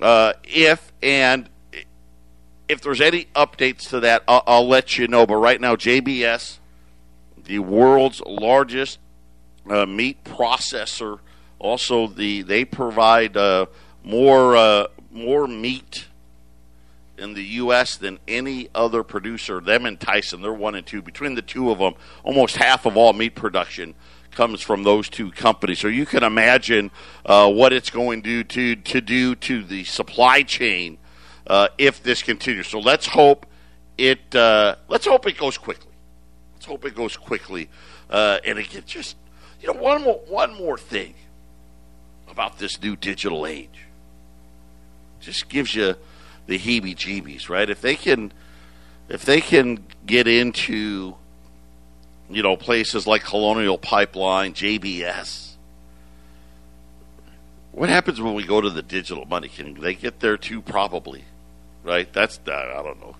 uh, 0.00 0.32
if 0.44 0.92
and 1.02 1.50
if 2.68 2.80
there's 2.80 3.02
any 3.02 3.26
updates 3.36 3.90
to 3.90 4.00
that. 4.00 4.24
I'll, 4.26 4.42
I'll, 4.46 4.68
let 4.68 4.96
you 4.96 5.08
know. 5.08 5.26
But 5.26 5.36
right 5.36 5.60
now, 5.60 5.76
JBS, 5.76 6.58
the 7.44 7.58
world's 7.58 8.22
largest 8.22 8.98
uh, 9.68 9.86
meat 9.86 10.24
processor, 10.24 11.20
also 11.58 12.06
the 12.06 12.42
they 12.42 12.64
provide 12.64 13.36
uh, 13.36 13.66
more 14.04 14.56
uh, 14.56 14.86
more 15.10 15.46
meat 15.46 16.06
in 17.18 17.34
the 17.34 17.42
U.S. 17.42 17.96
than 17.96 18.18
any 18.28 18.68
other 18.74 19.02
producer. 19.02 19.60
Them 19.60 19.86
and 19.86 19.98
Tyson, 19.98 20.42
they're 20.42 20.52
one 20.52 20.74
and 20.74 20.86
two. 20.86 21.02
Between 21.02 21.34
the 21.34 21.42
two 21.42 21.70
of 21.70 21.78
them, 21.78 21.94
almost 22.24 22.56
half 22.56 22.86
of 22.86 22.96
all 22.96 23.12
meat 23.12 23.34
production 23.34 23.94
comes 24.36 24.60
from 24.60 24.82
those 24.82 25.08
two 25.08 25.30
companies. 25.30 25.78
So 25.78 25.88
you 25.88 26.06
can 26.06 26.22
imagine 26.22 26.90
uh, 27.24 27.50
what 27.50 27.72
it's 27.72 27.90
going 27.90 28.22
to, 28.22 28.44
to, 28.44 28.76
to 28.76 29.00
do 29.00 29.34
to 29.34 29.64
the 29.64 29.84
supply 29.84 30.42
chain 30.42 30.98
uh, 31.46 31.68
if 31.78 32.02
this 32.02 32.22
continues. 32.22 32.68
So 32.68 32.78
let's 32.78 33.06
hope 33.06 33.46
it 33.98 34.34
uh, 34.34 34.76
let's 34.88 35.06
hope 35.06 35.26
it 35.26 35.38
goes 35.38 35.56
quickly. 35.56 35.92
Let's 36.54 36.66
hope 36.66 36.84
it 36.84 36.94
goes 36.94 37.16
quickly. 37.16 37.70
Uh, 38.10 38.38
and 38.44 38.58
again, 38.58 38.82
just 38.86 39.16
you 39.60 39.72
know, 39.72 39.80
one 39.80 40.02
more 40.02 40.20
one 40.28 40.54
more 40.54 40.78
thing 40.78 41.14
about 42.28 42.58
this 42.58 42.80
new 42.82 42.96
digital 42.96 43.46
age. 43.46 43.80
Just 45.20 45.48
gives 45.48 45.74
you 45.74 45.94
the 46.46 46.58
heebie-jeebies, 46.58 47.48
right? 47.48 47.68
If 47.68 47.80
they 47.80 47.96
can, 47.96 48.32
if 49.08 49.24
they 49.24 49.40
can 49.40 49.84
get 50.04 50.28
into, 50.28 51.16
you 52.28 52.42
know, 52.42 52.56
places 52.56 53.06
like 53.06 53.24
Colonial 53.24 53.78
Pipeline, 53.78 54.52
JBS. 54.52 55.54
What 57.72 57.88
happens 57.88 58.20
when 58.20 58.34
we 58.34 58.44
go 58.44 58.60
to 58.60 58.70
the 58.70 58.82
digital 58.82 59.26
money? 59.26 59.48
Can 59.48 59.74
they 59.80 59.94
get 59.94 60.20
there 60.20 60.36
too? 60.36 60.62
Probably, 60.62 61.24
right? 61.82 62.10
That's 62.12 62.40
I 62.46 62.82
don't 62.82 63.00
know 63.00 63.16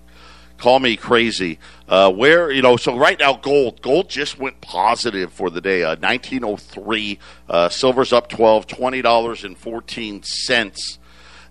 call 0.57 0.79
me 0.79 0.97
crazy. 0.97 1.59
Uh, 1.87 2.11
where 2.11 2.51
you 2.51 2.61
know, 2.61 2.77
so 2.77 2.97
right 2.97 3.19
now, 3.19 3.33
gold, 3.33 3.81
gold 3.81 4.09
just 4.09 4.37
went 4.39 4.59
positive 4.61 5.31
for 5.31 5.49
the 5.49 5.61
day. 5.61 5.83
Uh, 5.83 5.95
1903, 5.95 7.19
uh, 7.49 7.69
silver's 7.69 8.11
up 8.11 8.29
12, 8.29 8.67
twenty 8.67 9.01
dollars 9.01 9.43
and 9.43 9.57
fourteen 9.57 10.21
cents. 10.23 10.99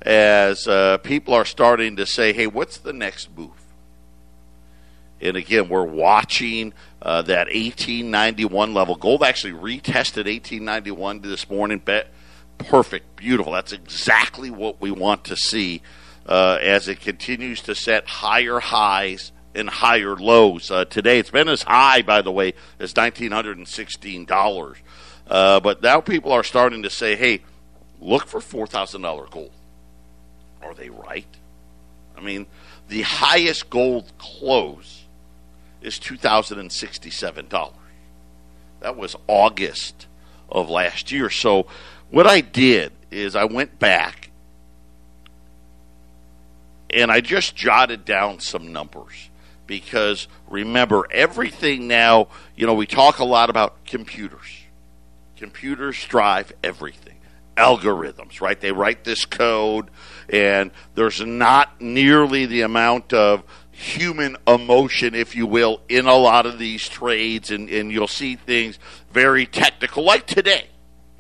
As 0.02 0.68
uh, 0.68 0.98
people 0.98 1.34
are 1.34 1.44
starting 1.44 1.96
to 1.96 2.06
say, 2.06 2.32
"Hey, 2.32 2.46
what's 2.46 2.78
the 2.78 2.92
next 2.92 3.36
move?" 3.36 3.50
And 5.20 5.36
again, 5.36 5.68
we're 5.68 5.84
watching 5.84 6.74
uh, 7.00 7.22
that 7.22 7.46
1891 7.46 8.74
level. 8.74 8.96
Gold 8.96 9.22
actually 9.22 9.54
retested 9.54 10.26
1891 10.26 11.22
this 11.22 11.48
morning. 11.48 11.78
Bet 11.78 12.08
perfect, 12.58 13.16
beautiful. 13.16 13.52
That's 13.52 13.72
exactly 13.72 14.50
what 14.50 14.80
we 14.80 14.90
want 14.90 15.24
to 15.24 15.36
see 15.36 15.82
uh, 16.26 16.58
as 16.60 16.88
it 16.88 17.00
continues 17.00 17.62
to 17.62 17.74
set 17.74 18.06
higher 18.06 18.58
highs 18.58 19.32
and 19.54 19.68
higher 19.68 20.16
lows. 20.16 20.70
Uh, 20.70 20.84
today, 20.84 21.18
it's 21.18 21.30
been 21.30 21.48
as 21.48 21.62
high, 21.62 22.02
by 22.02 22.22
the 22.22 22.32
way, 22.32 22.54
as 22.78 22.92
$1,916. 22.92 24.76
Uh, 25.28 25.60
but 25.60 25.82
now 25.82 26.00
people 26.00 26.32
are 26.32 26.44
starting 26.44 26.82
to 26.82 26.90
say, 26.90 27.16
hey, 27.16 27.42
look 28.00 28.26
for 28.26 28.40
$4,000 28.40 29.30
gold. 29.30 29.50
Are 30.62 30.74
they 30.74 30.90
right? 30.90 31.26
I 32.16 32.20
mean, 32.20 32.46
the 32.88 33.02
highest 33.02 33.70
gold 33.70 34.12
close 34.18 35.04
is 35.80 35.98
$2,067. 35.98 37.72
That 38.80 38.96
was 38.96 39.16
August 39.26 40.06
of 40.50 40.70
last 40.70 41.10
year. 41.12 41.30
So, 41.30 41.66
what 42.10 42.26
I 42.26 42.40
did 42.40 42.92
is 43.10 43.34
I 43.34 43.44
went 43.44 43.78
back 43.78 44.25
and 46.96 47.12
I 47.12 47.20
just 47.20 47.54
jotted 47.54 48.06
down 48.06 48.40
some 48.40 48.72
numbers 48.72 49.28
because 49.66 50.28
remember, 50.48 51.06
everything 51.10 51.86
now, 51.86 52.28
you 52.56 52.66
know, 52.66 52.72
we 52.72 52.86
talk 52.86 53.18
a 53.18 53.24
lot 53.24 53.50
about 53.50 53.84
computers. 53.84 54.62
Computers 55.36 56.02
drive 56.06 56.52
everything. 56.64 57.18
Algorithms, 57.56 58.40
right? 58.40 58.58
They 58.58 58.72
write 58.72 59.04
this 59.04 59.26
code, 59.26 59.90
and 60.30 60.70
there's 60.94 61.20
not 61.20 61.80
nearly 61.80 62.46
the 62.46 62.62
amount 62.62 63.12
of 63.12 63.42
human 63.72 64.38
emotion, 64.46 65.14
if 65.14 65.36
you 65.36 65.46
will, 65.46 65.82
in 65.90 66.06
a 66.06 66.16
lot 66.16 66.46
of 66.46 66.58
these 66.58 66.88
trades, 66.88 67.50
and, 67.50 67.68
and 67.68 67.92
you'll 67.92 68.08
see 68.08 68.36
things 68.36 68.78
very 69.12 69.44
technical. 69.44 70.02
Like 70.02 70.26
today, 70.26 70.68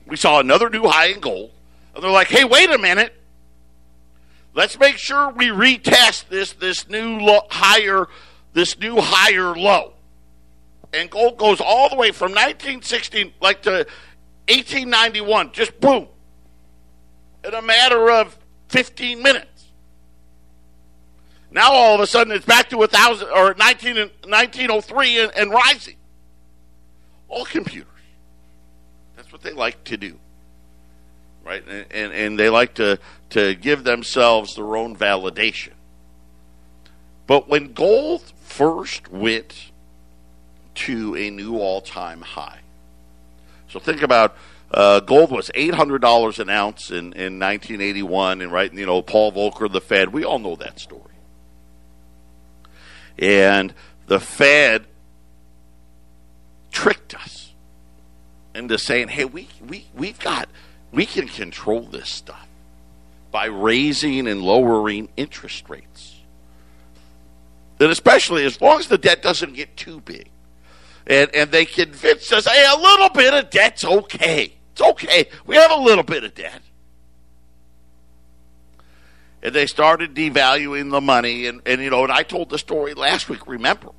we 0.06 0.16
saw 0.16 0.40
another 0.40 0.70
new 0.70 0.86
high 0.86 1.08
in 1.08 1.20
gold, 1.20 1.50
and 1.94 2.02
they're 2.02 2.10
like, 2.10 2.28
hey, 2.28 2.44
wait 2.44 2.70
a 2.70 2.78
minute 2.78 3.14
Let's 4.56 4.78
make 4.78 4.96
sure 4.96 5.28
we 5.28 5.48
retest 5.48 6.30
this 6.30 6.54
this 6.54 6.88
new 6.88 7.18
low, 7.18 7.40
higher 7.50 8.08
this 8.54 8.78
new 8.78 8.96
higher 8.98 9.54
low. 9.54 9.92
And 10.94 11.10
gold 11.10 11.36
goes 11.36 11.60
all 11.60 11.90
the 11.90 11.96
way 11.96 12.10
from 12.10 12.30
1916 12.30 13.34
like 13.42 13.60
to 13.62 13.86
1891, 14.48 15.52
just 15.52 15.78
boom. 15.78 16.08
In 17.44 17.52
a 17.52 17.60
matter 17.60 18.10
of 18.10 18.38
15 18.68 19.22
minutes. 19.22 19.66
Now 21.50 21.72
all 21.72 21.94
of 21.94 22.00
a 22.00 22.06
sudden 22.06 22.32
it's 22.32 22.46
back 22.46 22.70
to 22.70 22.82
a 22.82 22.86
thousand 22.86 23.28
or 23.28 23.54
19, 23.58 23.96
1903 23.96 25.20
and, 25.20 25.32
and 25.36 25.50
rising. 25.50 25.96
All 27.28 27.44
computers. 27.44 27.92
That's 29.16 29.30
what 29.30 29.42
they 29.42 29.52
like 29.52 29.84
to 29.84 29.98
do 29.98 30.18
right? 31.46 31.62
And, 31.66 31.86
and, 31.90 32.12
and 32.12 32.38
they 32.38 32.50
like 32.50 32.74
to, 32.74 32.98
to 33.30 33.54
give 33.54 33.84
themselves 33.84 34.56
their 34.56 34.76
own 34.76 34.96
validation. 34.96 35.72
But 37.26 37.48
when 37.48 37.72
gold 37.72 38.22
first 38.42 39.10
went 39.10 39.70
to 40.74 41.16
a 41.16 41.30
new 41.30 41.58
all 41.58 41.80
time 41.80 42.20
high, 42.20 42.60
so 43.68 43.78
think 43.78 44.02
about 44.02 44.36
uh, 44.70 45.00
gold 45.00 45.30
was 45.30 45.50
eight 45.54 45.74
hundred 45.74 46.00
dollars 46.02 46.38
an 46.38 46.48
ounce 46.48 46.90
in, 46.90 47.12
in 47.12 47.38
1981, 47.38 48.40
and 48.40 48.52
right, 48.52 48.72
you 48.72 48.86
know, 48.86 49.02
Paul 49.02 49.32
Volcker, 49.32 49.70
the 49.70 49.80
Fed, 49.80 50.12
we 50.12 50.24
all 50.24 50.38
know 50.38 50.56
that 50.56 50.78
story. 50.78 51.02
And 53.18 53.72
the 54.06 54.20
Fed 54.20 54.86
tricked 56.70 57.14
us 57.14 57.52
into 58.54 58.78
saying, 58.78 59.08
"Hey, 59.08 59.24
we 59.24 59.48
we 59.66 59.86
we've 59.94 60.18
got 60.18 60.48
we 60.92 61.06
can 61.06 61.28
control 61.28 61.82
this 61.82 62.08
stuff 62.08 62.46
by 63.30 63.46
raising 63.46 64.28
and 64.28 64.40
lowering 64.42 65.08
interest 65.16 65.68
rates. 65.68 66.20
And 67.78 67.90
especially 67.90 68.44
as 68.44 68.60
long 68.60 68.78
as 68.78 68.88
the 68.88 68.96
debt 68.96 69.22
doesn't 69.22 69.54
get 69.54 69.76
too 69.76 70.00
big. 70.00 70.30
And, 71.06 71.32
and 71.34 71.50
they 71.50 71.66
convince 71.66 72.32
us, 72.32 72.46
hey, 72.46 72.66
a 72.66 72.80
little 72.80 73.10
bit 73.10 73.34
of 73.34 73.50
debt's 73.50 73.84
okay. 73.84 74.54
It's 74.72 74.80
okay. 74.80 75.28
We 75.44 75.56
have 75.56 75.70
a 75.70 75.80
little 75.80 76.02
bit 76.02 76.24
of 76.24 76.34
debt. 76.34 76.62
And 79.42 79.54
they 79.54 79.66
started 79.66 80.14
devaluing 80.14 80.90
the 80.90 81.00
money. 81.00 81.46
And, 81.46 81.60
and 81.66 81.80
you 81.80 81.90
know, 81.90 82.04
and 82.04 82.12
I 82.12 82.22
told 82.22 82.48
the 82.48 82.58
story 82.58 82.94
last 82.94 83.28
week, 83.28 83.46
remember, 83.46 83.90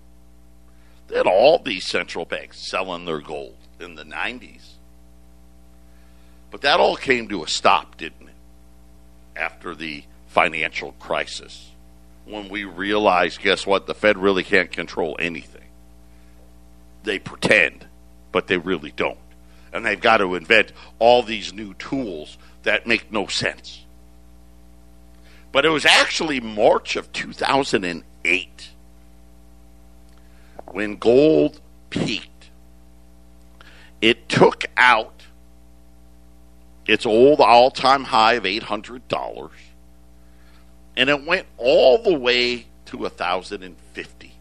that 1.07 1.25
all 1.25 1.59
these 1.59 1.85
central 1.85 2.25
banks 2.25 2.69
selling 2.69 3.05
their 3.05 3.21
gold 3.21 3.55
in 3.79 3.95
the 3.95 4.03
90s 4.03 4.66
but 6.51 6.61
that 6.61 6.79
all 6.79 6.95
came 6.95 7.27
to 7.29 7.43
a 7.43 7.47
stop, 7.47 7.97
didn't 7.97 8.27
it? 8.27 8.35
After 9.35 9.75
the 9.75 10.03
financial 10.27 10.93
crisis. 10.93 11.71
When 12.25 12.49
we 12.49 12.65
realized, 12.65 13.41
guess 13.41 13.65
what? 13.65 13.87
The 13.87 13.93
Fed 13.93 14.17
really 14.17 14.43
can't 14.43 14.71
control 14.71 15.15
anything. 15.19 15.61
They 17.03 17.19
pretend, 17.19 17.85
but 18.31 18.47
they 18.47 18.57
really 18.57 18.91
don't. 18.91 19.17
And 19.71 19.85
they've 19.85 19.99
got 19.99 20.17
to 20.17 20.35
invent 20.35 20.71
all 20.99 21.23
these 21.23 21.53
new 21.53 21.73
tools 21.75 22.37
that 22.63 22.87
make 22.87 23.11
no 23.11 23.27
sense. 23.27 23.83
But 25.51 25.65
it 25.65 25.69
was 25.69 25.85
actually 25.85 26.39
March 26.39 26.95
of 26.95 27.11
2008 27.13 28.69
when 30.67 30.97
gold 30.97 31.61
peaked. 31.89 32.49
It 34.01 34.29
took 34.29 34.65
out 34.75 35.16
its 36.87 37.05
old 37.05 37.39
all 37.41 37.71
time 37.71 38.05
high 38.05 38.33
of 38.33 38.43
$800. 38.43 39.49
And 40.95 41.09
it 41.09 41.25
went 41.25 41.45
all 41.57 42.01
the 42.01 42.17
way 42.17 42.65
to 42.85 42.97
1050 42.97 44.37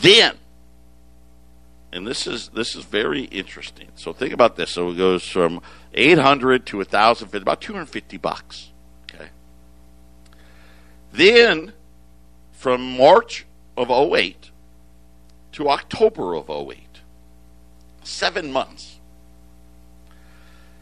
Then, 0.00 0.36
and 1.92 2.06
this 2.06 2.26
is 2.26 2.48
this 2.48 2.76
is 2.76 2.84
very 2.84 3.22
interesting. 3.24 3.88
So 3.94 4.12
think 4.12 4.32
about 4.32 4.56
this. 4.56 4.70
So 4.70 4.90
it 4.90 4.96
goes 4.96 5.26
from 5.26 5.60
800 5.94 6.66
to 6.66 6.78
1050 6.78 7.38
about 7.38 7.60
250 7.60 8.16
bucks. 8.18 8.70
Okay. 9.12 9.28
Then 11.12 11.72
from 12.52 12.96
March 12.96 13.46
of 13.76 13.90
08 13.90 14.50
to 15.52 15.68
October 15.70 16.34
of 16.34 16.50
08 16.50 16.87
seven 18.08 18.52
months. 18.52 18.98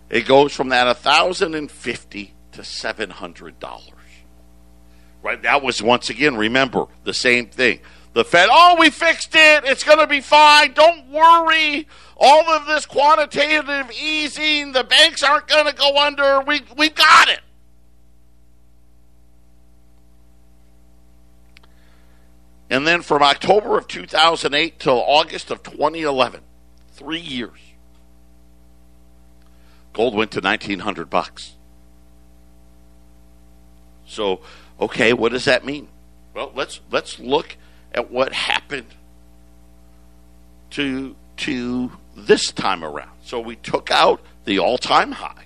It 0.09 0.26
goes 0.26 0.52
from 0.52 0.68
that 0.68 0.87
1050 0.87 2.35
to 2.52 2.62
$700. 2.62 3.92
Right? 5.23 5.42
That 5.42 5.62
was 5.62 5.83
once 5.83 6.11
again, 6.11 6.37
remember, 6.37 6.87
the 7.04 7.14
same 7.14 7.47
thing. 7.47 7.80
The 8.12 8.25
Fed, 8.25 8.49
oh, 8.50 8.76
we 8.78 8.90
fixed 8.90 9.35
it. 9.35 9.64
It's 9.64 9.85
going 9.85 9.99
to 9.99 10.06
be 10.06 10.21
fine. 10.21 10.73
Don't 10.73 11.09
worry. 11.11 11.87
All 12.16 12.49
of 12.49 12.66
this 12.66 12.87
quantitative 12.87 13.90
easing, 13.90 14.73
the 14.73 14.85
banks 14.85 15.23
aren't 15.23 15.49
going 15.49 15.66
to 15.66 15.75
go 15.75 15.99
under. 15.99 16.40
We, 16.40 16.62
we 16.78 16.88
got 16.88 17.28
it. 17.28 17.40
And 22.71 22.87
then 22.87 23.02
from 23.02 23.23
October 23.23 23.78
of 23.78 23.87
2008 23.87 24.78
till 24.78 25.02
August 25.06 25.50
of 25.50 25.62
2011, 25.62 26.40
three 26.96 27.20
years, 27.20 27.58
gold 29.92 30.14
went 30.14 30.30
to 30.32 30.40
1900 30.40 31.08
bucks. 31.10 31.52
So, 34.06 34.40
okay, 34.80 35.12
what 35.12 35.32
does 35.32 35.44
that 35.44 35.64
mean? 35.64 35.88
Well, 36.34 36.52
let's 36.54 36.80
let's 36.90 37.18
look 37.18 37.56
at 37.94 38.10
what 38.10 38.32
happened 38.32 38.94
to 40.70 41.16
to 41.38 41.92
this 42.16 42.52
time 42.52 42.84
around. 42.84 43.10
So 43.22 43.40
we 43.40 43.56
took 43.56 43.90
out 43.90 44.20
the 44.44 44.58
all-time 44.58 45.12
high. 45.12 45.44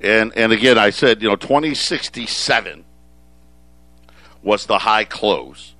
And 0.00 0.32
and 0.36 0.52
again 0.52 0.78
I 0.78 0.90
said, 0.90 1.22
you 1.22 1.28
know, 1.28 1.36
2067 1.36 2.84
was 4.42 4.66
the 4.66 4.78
high 4.78 5.04
close, 5.04 5.74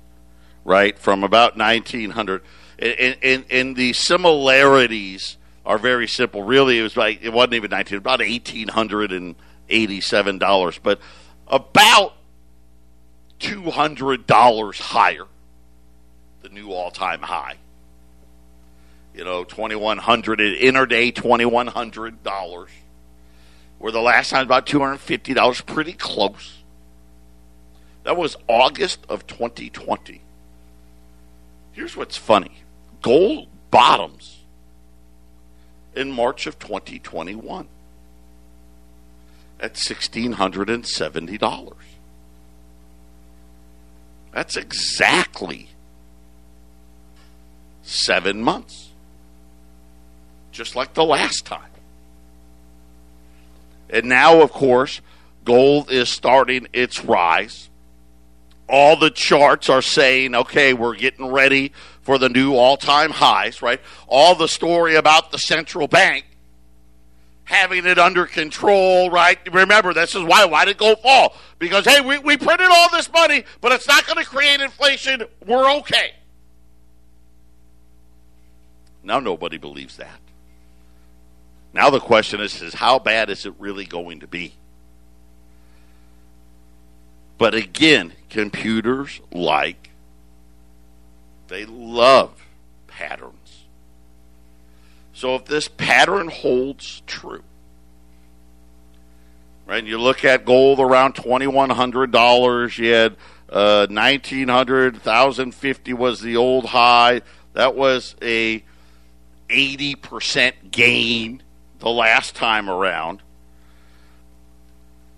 right? 0.63 0.97
From 0.97 1.23
about 1.23 1.57
1900 1.57 2.43
and, 2.81 3.17
and, 3.21 3.45
and 3.49 3.75
the 3.75 3.93
similarities 3.93 5.37
are 5.65 5.77
very 5.77 6.07
simple. 6.07 6.43
Really, 6.43 6.79
it 6.79 6.83
was 6.83 6.97
like 6.97 7.21
it 7.21 7.33
wasn't 7.33 7.55
even 7.55 7.71
19, 7.71 7.97
about 7.97 8.19
1887 8.19 10.37
dollars, 10.37 10.79
but 10.81 10.99
about 11.47 12.13
two 13.39 13.69
hundred 13.69 14.25
dollars 14.25 14.79
higher, 14.79 15.25
the 16.41 16.49
new 16.49 16.71
all-time 16.71 17.21
high. 17.21 17.55
You 19.13 19.23
know, 19.23 19.43
2100 19.43 20.39
at 20.39 20.53
interday, 20.55 21.11
2100 21.11 22.23
dollars. 22.23 22.69
Where 23.79 23.91
the 23.91 24.01
last 24.01 24.29
time 24.29 24.39
was 24.39 24.45
about 24.45 24.67
250 24.67 25.33
dollars, 25.33 25.61
pretty 25.61 25.93
close. 25.93 26.57
That 28.03 28.17
was 28.17 28.35
August 28.47 28.99
of 29.07 29.27
2020. 29.27 30.21
Here's 31.73 31.95
what's 31.95 32.17
funny: 32.17 32.57
gold 33.01 33.47
bottoms 33.71 34.39
in 35.95 36.11
March 36.11 36.47
of 36.47 36.59
2021 36.59 37.67
at 39.59 39.73
$1,670. 39.73 41.73
That's 44.31 44.55
exactly 44.55 45.69
seven 47.81 48.41
months, 48.41 48.89
just 50.51 50.75
like 50.75 50.93
the 50.93 51.03
last 51.03 51.45
time. 51.45 51.63
And 53.89 54.05
now, 54.05 54.41
of 54.41 54.51
course, 54.51 55.01
gold 55.43 55.91
is 55.91 56.09
starting 56.09 56.67
its 56.73 57.03
rise. 57.03 57.69
All 58.69 58.95
the 58.95 59.09
charts 59.09 59.67
are 59.69 59.81
saying, 59.81 60.35
okay, 60.35 60.73
we're 60.73 60.95
getting 60.95 61.31
ready 61.31 61.73
for 62.01 62.17
the 62.17 62.29
new 62.29 62.55
all 62.55 62.77
time 62.77 63.09
highs, 63.09 63.61
right? 63.61 63.81
All 64.07 64.35
the 64.35 64.47
story 64.47 64.95
about 64.95 65.31
the 65.31 65.37
central 65.39 65.87
bank 65.87 66.25
having 67.49 67.87
it 67.87 67.97
under 67.97 68.27
control, 68.27 69.09
right? 69.09 69.39
Remember, 69.51 69.91
this 69.91 70.13
is 70.13 70.23
why 70.23 70.45
why 70.45 70.65
did 70.65 70.77
gold 70.77 71.01
fall? 71.01 71.35
Because 71.57 71.83
hey, 71.83 71.99
we, 71.99 72.19
we 72.19 72.37
printed 72.37 72.67
all 72.69 72.89
this 72.91 73.11
money, 73.11 73.43
but 73.59 73.71
it's 73.71 73.87
not 73.87 74.05
going 74.05 74.23
to 74.23 74.29
create 74.29 74.61
inflation. 74.61 75.23
We're 75.47 75.69
okay. 75.77 76.13
Now 79.03 79.19
nobody 79.19 79.57
believes 79.57 79.97
that. 79.97 80.19
Now 81.73 81.89
the 81.89 81.99
question 81.99 82.39
is, 82.39 82.61
is 82.61 82.75
how 82.75 82.99
bad 82.99 83.31
is 83.31 83.47
it 83.47 83.53
really 83.57 83.85
going 83.85 84.19
to 84.19 84.27
be? 84.27 84.53
But 87.39 87.55
again, 87.55 88.13
computers 88.29 89.21
like 89.31 89.89
they 91.47 91.65
love 91.65 92.45
patterns. 92.85 93.63
So 95.13 95.35
if 95.35 95.45
this 95.45 95.67
pattern 95.69 96.27
holds 96.27 97.01
true, 97.07 97.43
right? 99.65 99.83
You 99.83 99.99
look 99.99 100.25
at 100.25 100.45
gold 100.45 100.79
around 100.79 101.13
twenty 101.13 101.47
one 101.47 101.69
hundred 101.69 102.11
dollars. 102.11 102.77
You 102.77 102.91
had 102.91 103.15
uh, 103.49 103.87
nineteen 103.89 104.49
hundred, 104.49 105.01
thousand 105.01 105.55
fifty 105.55 105.93
was 105.93 106.19
the 106.19 106.35
old 106.35 106.65
high. 106.65 107.21
That 107.53 107.73
was 107.73 108.15
a 108.21 108.63
eighty 109.49 109.95
percent 109.95 110.71
gain 110.71 111.41
the 111.79 111.89
last 111.89 112.35
time 112.35 112.69
around. 112.69 113.21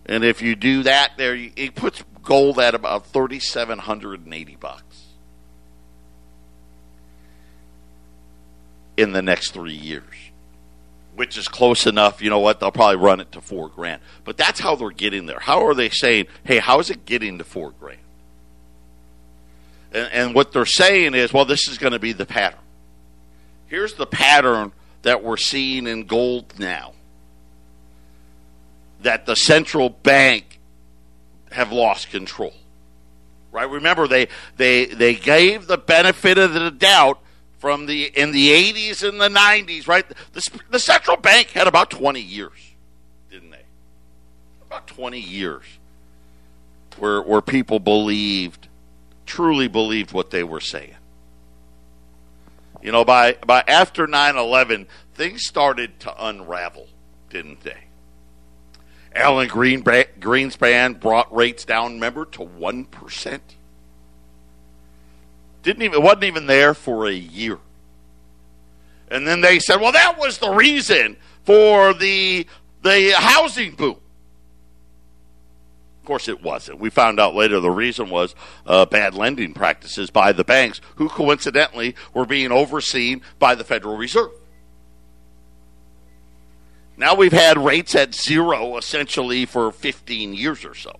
And 0.05 0.23
if 0.23 0.41
you 0.41 0.55
do 0.55 0.83
that, 0.83 1.13
there 1.17 1.35
it 1.35 1.73
puts 1.75 2.03
gold 2.23 2.59
at 2.59 2.75
about 2.75 3.05
thirty 3.07 3.39
seven 3.39 3.79
hundred 3.79 4.25
and 4.25 4.33
eighty 4.33 4.55
bucks. 4.55 5.11
in 8.97 9.11
the 9.13 9.21
next 9.21 9.51
three 9.51 9.73
years, 9.73 10.03
which 11.15 11.37
is 11.37 11.47
close 11.47 11.87
enough. 11.87 12.21
You 12.21 12.29
know 12.29 12.39
what? 12.39 12.59
They'll 12.59 12.71
probably 12.71 12.97
run 12.97 13.19
it 13.19 13.31
to 13.33 13.41
four 13.41 13.69
grand. 13.69 14.01
But 14.23 14.37
that's 14.37 14.59
how 14.59 14.75
they're 14.75 14.91
getting 14.91 15.25
there. 15.25 15.39
How 15.39 15.65
are 15.65 15.73
they 15.73 15.89
saying, 15.89 16.27
hey, 16.43 16.59
how 16.59 16.79
is 16.79 16.89
it 16.89 17.05
getting 17.05 17.37
to 17.39 17.43
four 17.43 17.71
grand? 17.71 17.99
And, 19.91 20.11
and 20.11 20.35
what 20.35 20.51
they're 20.51 20.65
saying 20.65 21.15
is, 21.15 21.33
well, 21.33 21.45
this 21.45 21.67
is 21.67 21.77
going 21.77 21.93
to 21.93 21.99
be 21.99 22.13
the 22.13 22.25
pattern. 22.25 22.59
Here's 23.67 23.93
the 23.95 24.05
pattern 24.05 24.71
that 25.01 25.23
we're 25.23 25.37
seeing 25.37 25.87
in 25.87 26.05
gold 26.05 26.59
now 26.59 26.93
that 29.01 29.25
the 29.25 29.35
central 29.35 29.89
bank 29.89 30.59
have 31.51 31.71
lost 31.71 32.09
control. 32.09 32.53
Right? 33.51 33.69
Remember, 33.69 34.07
they, 34.07 34.27
they, 34.57 34.85
they 34.85 35.13
gave 35.13 35.67
the 35.67 35.77
benefit 35.77 36.37
of 36.37 36.53
the 36.53 36.71
doubt 36.71 37.19
from 37.59 37.85
the 37.85 38.05
in 38.05 38.31
the 38.31 38.49
80s 38.49 39.07
and 39.07 39.21
the 39.21 39.29
90s, 39.29 39.87
right? 39.87 40.05
The, 40.33 40.49
the 40.71 40.79
central 40.79 41.17
bank 41.17 41.49
had 41.49 41.67
about 41.67 41.91
20 41.91 42.19
years, 42.19 42.73
didn't 43.29 43.51
they? 43.51 43.61
About 44.65 44.87
20 44.87 45.19
years 45.19 45.65
where 46.97 47.21
where 47.21 47.41
people 47.41 47.79
believed, 47.79 48.67
truly 49.25 49.67
believed 49.67 50.11
what 50.11 50.31
they 50.31 50.43
were 50.43 50.59
saying. 50.59 50.95
You 52.81 52.91
know, 52.91 53.05
by 53.05 53.33
by 53.45 53.63
after 53.67 54.07
9/11, 54.07 54.87
things 55.13 55.45
started 55.45 55.99
to 56.01 56.25
unravel, 56.25 56.87
didn't 57.29 57.61
they? 57.61 57.77
Alan 59.13 59.47
Green, 59.47 59.83
Greenspan 59.83 60.99
brought 60.99 61.33
rates 61.35 61.65
down, 61.65 61.95
remember, 61.95 62.25
to 62.25 62.43
one 62.43 62.85
percent 62.85 63.55
didn't 65.63 65.83
even 65.83 66.01
wasn't 66.01 66.23
even 66.25 66.47
there 66.47 66.73
for 66.73 67.07
a 67.07 67.13
year. 67.13 67.59
And 69.09 69.27
then 69.27 69.41
they 69.41 69.59
said, 69.59 69.81
"Well, 69.81 69.91
that 69.91 70.17
was 70.17 70.37
the 70.37 70.51
reason 70.51 71.17
for 71.43 71.93
the 71.93 72.47
the 72.81 73.13
housing 73.15 73.75
boom." 73.75 73.97
Of 76.01 76.05
course, 76.05 76.27
it 76.27 76.41
wasn't. 76.41 76.79
We 76.79 76.89
found 76.89 77.19
out 77.19 77.35
later 77.35 77.59
the 77.59 77.69
reason 77.69 78.09
was 78.09 78.33
uh, 78.65 78.85
bad 78.85 79.13
lending 79.13 79.53
practices 79.53 80.09
by 80.09 80.31
the 80.31 80.43
banks, 80.43 80.81
who 80.95 81.09
coincidentally 81.09 81.95
were 82.13 82.25
being 82.25 82.51
overseen 82.51 83.21
by 83.37 83.53
the 83.53 83.63
Federal 83.63 83.97
Reserve. 83.97 84.31
Now 87.01 87.15
we've 87.15 87.33
had 87.33 87.57
rates 87.57 87.95
at 87.95 88.15
zero 88.15 88.77
essentially 88.77 89.45
for 89.45 89.71
15 89.71 90.33
years 90.33 90.63
or 90.63 90.75
so 90.75 90.95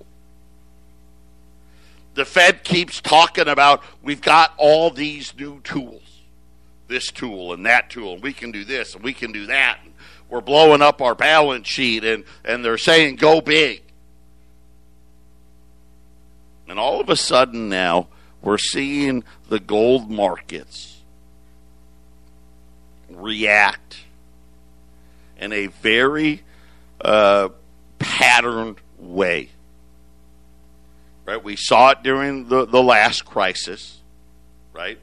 the 2.13 2.25
Fed 2.25 2.63
keeps 2.63 2.99
talking 3.01 3.47
about 3.47 3.83
we've 4.01 4.21
got 4.21 4.53
all 4.57 4.89
these 4.89 5.35
new 5.37 5.61
tools, 5.61 6.21
this 6.87 7.11
tool 7.11 7.53
and 7.53 7.65
that 7.65 7.89
tool, 7.89 8.13
and 8.13 8.23
we 8.23 8.33
can 8.33 8.51
do 8.51 8.65
this 8.65 8.95
and 8.95 9.03
we 9.03 9.13
can 9.13 9.31
do 9.31 9.45
that. 9.47 9.79
And 9.83 9.93
we're 10.29 10.41
blowing 10.41 10.81
up 10.81 11.01
our 11.01 11.15
balance 11.15 11.67
sheet, 11.67 12.03
and, 12.03 12.23
and 12.43 12.63
they're 12.63 12.77
saying 12.77 13.17
go 13.17 13.41
big. 13.41 13.81
And 16.67 16.79
all 16.79 17.01
of 17.01 17.09
a 17.09 17.17
sudden 17.17 17.67
now, 17.69 18.07
we're 18.41 18.57
seeing 18.57 19.23
the 19.49 19.59
gold 19.59 20.09
markets 20.09 21.01
react 23.09 23.97
in 25.41 25.51
a 25.51 25.67
very 25.67 26.43
uh, 27.03 27.49
patterned 27.99 28.77
way 28.97 29.49
Right? 31.25 31.41
We 31.41 31.55
saw 31.55 31.91
it 31.91 32.03
during 32.03 32.49
the, 32.49 32.65
the 32.65 32.81
last 32.81 33.25
crisis, 33.25 33.99
right? 34.73 34.99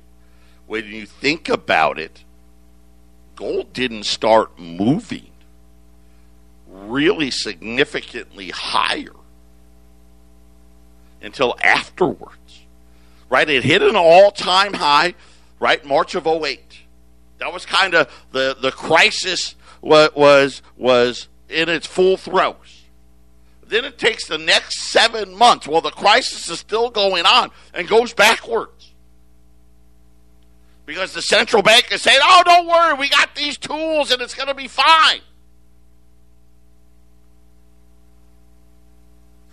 When 0.66 0.84
you 0.86 1.06
think 1.06 1.48
about 1.48 1.98
it, 1.98 2.24
gold 3.36 3.72
didn't 3.72 4.04
start 4.04 4.58
moving 4.58 5.30
really 6.66 7.30
significantly 7.30 8.50
higher 8.50 9.14
until 11.22 11.56
afterwards. 11.62 12.34
Right? 13.30 13.48
It 13.48 13.62
hit 13.64 13.82
an 13.82 13.96
all 13.96 14.30
time 14.30 14.74
high, 14.74 15.14
right? 15.60 15.84
March 15.84 16.14
of 16.14 16.26
08. 16.26 16.80
That 17.38 17.52
was 17.52 17.64
kind 17.64 17.94
of 17.94 18.12
the, 18.32 18.56
the 18.60 18.72
crisis 18.72 19.54
was, 19.82 20.62
was, 20.76 21.28
in 21.48 21.68
its 21.68 21.86
full 21.86 22.16
throes. 22.16 22.84
Then 23.66 23.84
it 23.84 23.98
takes 23.98 24.26
the 24.26 24.38
next 24.38 24.80
seven 24.90 25.34
months 25.34 25.68
while 25.68 25.82
the 25.82 25.90
crisis 25.90 26.48
is 26.48 26.58
still 26.58 26.90
going 26.90 27.26
on 27.26 27.50
and 27.74 27.86
goes 27.86 28.14
backwards. 28.14 28.92
Because 30.86 31.12
the 31.12 31.20
central 31.20 31.62
bank 31.62 31.92
is 31.92 32.00
saying, 32.00 32.18
oh, 32.22 32.42
don't 32.46 32.66
worry, 32.66 32.94
we 32.94 33.10
got 33.10 33.34
these 33.34 33.58
tools 33.58 34.10
and 34.10 34.22
it's 34.22 34.34
going 34.34 34.48
to 34.48 34.54
be 34.54 34.68
fine. 34.68 35.20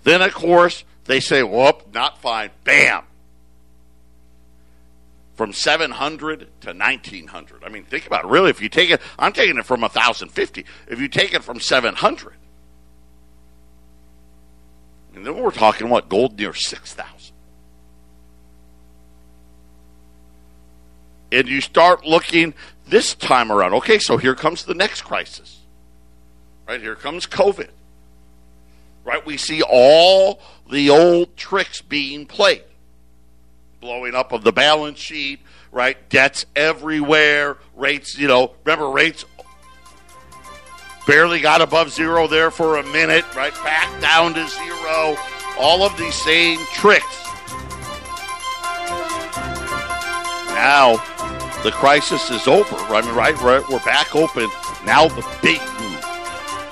Then, 0.03 0.21
of 0.21 0.33
course, 0.33 0.85
they 1.05 1.19
say, 1.19 1.43
whoop, 1.43 1.93
not 1.93 2.21
fine. 2.21 2.51
Bam. 2.63 3.03
From 5.35 5.51
700 5.51 6.39
to 6.61 6.73
1900. 6.73 7.63
I 7.63 7.69
mean, 7.69 7.83
think 7.83 8.07
about 8.07 8.23
it. 8.23 8.27
Really, 8.29 8.49
if 8.49 8.61
you 8.61 8.69
take 8.69 8.89
it, 8.89 9.01
I'm 9.19 9.33
taking 9.33 9.57
it 9.57 9.65
from 9.65 9.81
1050. 9.81 10.65
If 10.87 10.99
you 10.99 11.09
take 11.09 11.33
it 11.33 11.43
from 11.43 11.59
700, 11.59 12.33
and 15.15 15.25
then 15.25 15.41
we're 15.41 15.51
talking 15.51 15.89
what 15.89 16.09
gold 16.09 16.37
near 16.37 16.53
six 16.53 16.93
thousand. 16.93 17.33
And 21.31 21.47
you 21.47 21.61
start 21.61 22.05
looking 22.05 22.53
this 22.87 23.15
time 23.15 23.51
around. 23.51 23.73
Okay, 23.75 23.97
so 23.97 24.17
here 24.17 24.35
comes 24.35 24.65
the 24.65 24.73
next 24.73 25.01
crisis. 25.01 25.61
Right 26.67 26.81
here 26.81 26.95
comes 26.95 27.25
COVID. 27.25 27.69
Right, 29.03 29.25
we 29.25 29.37
see 29.37 29.61
all 29.61 30.41
the 30.69 30.89
old 30.89 31.37
tricks 31.37 31.81
being 31.81 32.25
played. 32.25 32.63
Blowing 33.85 34.15
up 34.15 34.31
of 34.31 34.43
the 34.43 34.51
balance 34.51 34.97
sheet, 34.97 35.41
right? 35.71 36.09
Debts 36.09 36.47
everywhere, 36.55 37.59
rates, 37.75 38.17
you 38.17 38.27
know, 38.27 38.55
remember 38.63 38.89
rates 38.89 39.25
barely 41.05 41.39
got 41.39 41.61
above 41.61 41.91
zero 41.91 42.25
there 42.25 42.49
for 42.49 42.77
a 42.77 42.83
minute, 42.87 43.23
right 43.35 43.53
back 43.63 44.01
down 44.01 44.33
to 44.33 44.47
zero. 44.47 45.15
All 45.59 45.83
of 45.83 45.95
these 45.99 46.15
same 46.15 46.57
tricks. 46.73 47.27
Now 50.49 50.95
the 51.61 51.71
crisis 51.71 52.31
is 52.31 52.47
over. 52.47 52.75
I 52.75 53.03
mean, 53.05 53.13
right, 53.13 53.39
right, 53.39 53.63
we're 53.69 53.85
back 53.85 54.15
open. 54.15 54.49
Now 54.83 55.09
the 55.09 55.21
big 55.43 55.59
move. 55.59 56.01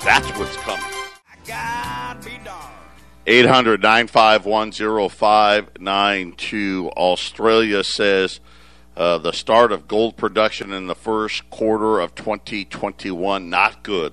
That's 0.02 0.28
what's 0.36 0.56
coming. 0.56 0.82
800 3.26 3.82
951 3.82 4.72
0592. 5.10 6.90
Australia 6.96 7.82
says 7.82 8.40
uh, 8.96 9.18
the 9.18 9.32
start 9.32 9.72
of 9.72 9.88
gold 9.88 10.16
production 10.16 10.72
in 10.72 10.86
the 10.88 10.94
first 10.94 11.48
quarter 11.48 12.00
of 12.00 12.14
2021 12.14 13.48
not 13.48 13.82
good 13.82 14.12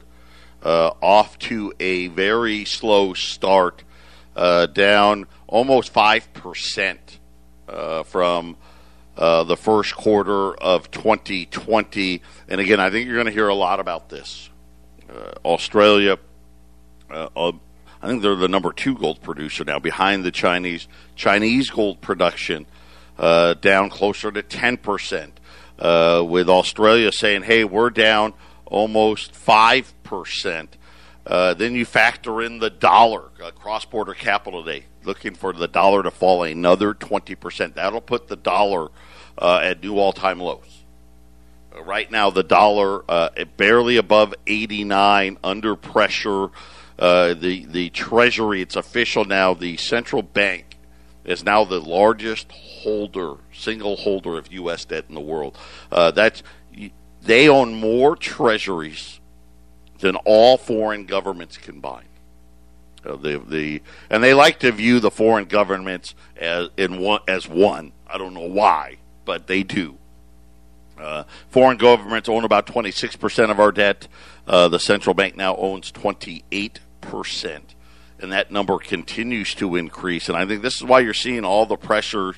uh, 0.64 0.92
off 1.02 1.38
to 1.40 1.74
a 1.80 2.08
very 2.08 2.66
slow 2.66 3.14
start, 3.14 3.84
uh, 4.36 4.66
down 4.68 5.28
almost 5.48 5.94
5% 5.94 6.98
uh, 7.68 8.04
from 8.04 8.56
uh, 9.18 9.44
the 9.44 9.58
first 9.58 9.96
quarter 9.96 10.54
of 10.56 10.90
2020. 10.92 12.22
And 12.48 12.62
again, 12.62 12.80
I 12.80 12.90
think 12.90 13.08
you're 13.08 13.16
going 13.16 13.26
to 13.26 13.34
hear 13.34 13.50
a 13.50 13.56
lot 13.56 13.80
about 13.80 14.10
this. 14.10 14.50
Uh, 15.10 15.34
Australia, 15.44 16.18
uh, 17.10 17.52
I 18.02 18.08
think 18.08 18.22
they're 18.22 18.36
the 18.36 18.48
number 18.48 18.72
two 18.74 18.96
gold 18.96 19.22
producer 19.22 19.64
now, 19.64 19.80
behind 19.80 20.24
the 20.24 20.32
Chinese. 20.32 20.88
Chinese 21.16 21.70
gold 21.70 22.02
production 22.02 22.66
down 23.18 23.90
closer 23.90 24.32
to 24.32 24.42
10%. 24.42 26.28
with 26.28 26.50
Australia 26.50 27.12
saying, 27.12 27.44
hey, 27.44 27.64
we're 27.64 27.92
down 27.92 28.34
almost 28.66 29.34
5%. 29.34 30.68
Uh, 31.26 31.54
then 31.54 31.76
you 31.76 31.86
factor 31.86 32.42
in 32.42 32.60
the 32.60 32.70
dollar, 32.70 33.30
uh, 33.44 33.52
cross 33.52 33.86
border 33.86 34.14
capital 34.14 34.64
day, 34.64 34.86
looking 35.04 35.36
for 35.36 35.54
the 35.54 35.68
dollar 35.68 36.02
to 36.02 36.10
fall 36.10 36.44
another 36.44 36.94
20%. 36.94 37.76
That'll 37.76 38.02
put 38.02 38.28
the 38.28 38.36
dollar 38.36 38.90
uh, 39.38 39.60
at 39.64 39.84
new 39.84 40.00
all 40.00 40.14
time 40.14 40.40
lows. 40.40 40.84
Uh, 41.76 41.84
right 41.84 42.10
now, 42.10 42.32
the 42.32 42.44
dollar 42.44 43.04
uh, 43.10 43.30
barely 43.56 43.98
above 43.98 44.34
89, 44.48 45.38
under 45.44 45.76
pressure. 45.76 46.50
Uh, 47.02 47.34
the, 47.34 47.66
the 47.66 47.90
Treasury, 47.90 48.62
it's 48.62 48.78
official 48.78 49.26
now, 49.26 49.54
the 49.54 49.76
central 49.76 50.22
bank 50.22 50.78
is 51.26 51.44
now 51.44 51.66
the 51.66 51.82
largest 51.82 52.52
holder, 52.52 53.34
single 53.52 53.98
holder 53.98 54.38
of 54.38 54.54
U.S. 54.54 54.86
debt 54.86 55.06
in 55.10 55.16
the 55.16 55.22
world. 55.22 55.58
that's 55.90 56.44
they 57.24 57.48
own 57.48 57.74
more 57.74 58.16
treasuries 58.16 59.20
than 60.00 60.16
all 60.18 60.58
foreign 60.58 61.06
governments 61.06 61.58
combined. 61.58 62.08
Uh, 63.06 63.16
the, 63.16 63.40
the, 63.40 63.82
and 64.10 64.24
they 64.24 64.34
like 64.34 64.60
to 64.60 64.72
view 64.72 65.00
the 65.00 65.12
foreign 65.12 65.46
governments 65.46 66.14
as, 66.38 66.70
in 66.78 67.00
one, 67.00 67.22
as 67.28 67.48
one. 67.48 67.92
I 68.08 68.18
don't 68.18 68.34
know 68.34 68.48
why, 68.48 68.98
but 69.26 69.48
they 69.48 69.64
do. 69.64 69.98
Uh, 71.00 71.24
foreign 71.50 71.78
governments 71.78 72.30
own 72.30 72.44
about 72.44 72.68
26% 72.68 73.50
of 73.50 73.60
our 73.60 73.72
debt. 73.72 74.08
Uh, 74.46 74.68
the 74.68 74.80
central 74.80 75.14
bank 75.14 75.36
now 75.36 75.56
owns 75.56 75.92
28%. 75.92 76.78
And 78.20 78.32
that 78.32 78.52
number 78.52 78.78
continues 78.78 79.56
to 79.56 79.76
increase. 79.76 80.30
And 80.30 80.38
I 80.38 80.46
think 80.46 80.62
this 80.62 80.76
is 80.76 80.84
why 80.84 81.00
you're 81.00 81.14
seeing 81.14 81.44
all 81.44 81.66
the 81.66 81.76
pressure 81.76 82.36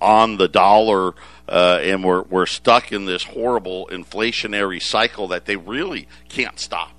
on 0.00 0.38
the 0.38 0.48
dollar, 0.48 1.14
uh, 1.48 1.78
and 1.82 2.02
we're, 2.02 2.22
we're 2.22 2.46
stuck 2.46 2.90
in 2.90 3.04
this 3.04 3.22
horrible 3.22 3.88
inflationary 3.92 4.82
cycle 4.82 5.28
that 5.28 5.44
they 5.44 5.56
really 5.56 6.08
can't 6.28 6.58
stop. 6.58 6.90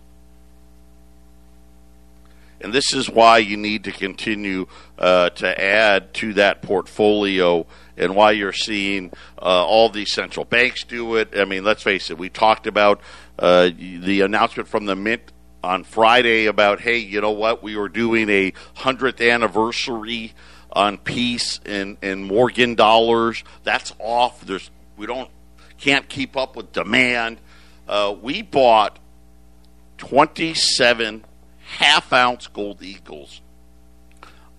And 2.62 2.72
this 2.72 2.94
is 2.94 3.10
why 3.10 3.40
you 3.40 3.58
need 3.58 3.86
to 3.86 3.92
continue 3.92 4.68
uh, 5.00 5.32
to 5.32 5.62
add 5.62 6.14
to 6.16 6.34
that 6.34 6.62
portfolio 6.62 7.66
and 7.98 8.16
why 8.16 8.32
you're 8.32 8.54
seeing 8.54 9.12
uh, 9.40 9.66
all 9.66 9.90
these 9.90 10.14
central 10.14 10.46
banks 10.46 10.84
do 10.84 11.16
it. 11.16 11.30
I 11.36 11.46
mean, 11.46 11.64
let's 11.64 11.82
face 11.82 12.12
it, 12.12 12.20
we 12.20 12.30
talked 12.30 12.68
about 12.68 13.02
uh, 13.40 13.72
the 13.76 14.22
announcement 14.22 14.70
from 14.70 14.86
the 14.86 14.96
Mint 14.96 15.32
on 15.64 15.84
Friday 15.84 16.46
about, 16.46 16.80
hey, 16.80 16.98
you 16.98 17.22
know 17.22 17.32
what, 17.32 17.62
we 17.62 17.76
were 17.76 17.90
doing 17.90 18.30
a 18.30 18.52
100th 18.78 19.28
anniversary 19.32 20.34
on 20.72 20.98
peace 20.98 21.60
and, 21.66 21.98
and 22.02 22.26
Morgan 22.26 22.76
dollars. 22.76 23.44
That's 23.64 23.94
off. 24.00 24.42
There's 24.42 24.70
we 24.98 25.06
don't 25.06 25.30
can't 25.78 26.08
keep 26.08 26.38
up 26.38 26.56
with 26.56 26.72
demand. 26.72 27.40
Uh, 27.88 28.16
we 28.22 28.42
bought 28.42 29.00
27 29.98 31.26
half 31.78 32.14
ounce 32.14 32.48
gold 32.48 32.82
eagles 32.82 33.42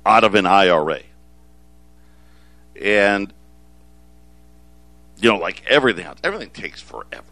out 0.05 0.25
of 0.25 0.35
an 0.35 0.47
IRA. 0.47 1.01
And, 2.81 3.33
you 5.19 5.31
know, 5.31 5.39
like 5.39 5.65
everything 5.67 6.05
else, 6.07 6.19
everything 6.25 6.51
takes 6.51 6.81
forever. 6.81 7.25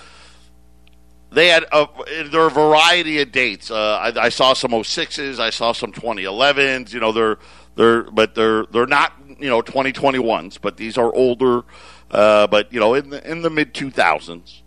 They 1.33 1.47
had 1.47 1.65
a, 1.71 1.87
there 2.29 2.41
are 2.41 2.47
a 2.47 2.51
variety 2.51 3.19
of 3.21 3.31
dates. 3.31 3.71
Uh, 3.71 3.97
I, 3.97 4.25
I, 4.25 4.29
saw 4.29 4.53
some 4.53 4.71
06s. 4.71 5.39
I 5.39 5.49
saw 5.49 5.71
some 5.71 5.91
2011s. 5.91 6.93
You 6.93 6.99
know, 6.99 7.11
they're 7.11 7.37
they're 7.75 8.03
but 8.03 8.35
they're 8.35 8.65
they're 8.67 8.85
not 8.85 9.13
you 9.39 9.49
know 9.49 9.61
2021s. 9.61 10.59
But 10.61 10.77
these 10.77 10.97
are 10.97 11.13
older. 11.13 11.63
Uh, 12.11 12.45
but 12.47 12.71
you 12.71 12.79
know, 12.79 12.93
in 12.93 13.09
the 13.09 13.29
in 13.29 13.41
the 13.41 13.49
mid 13.49 13.73
2000s. 13.73 14.61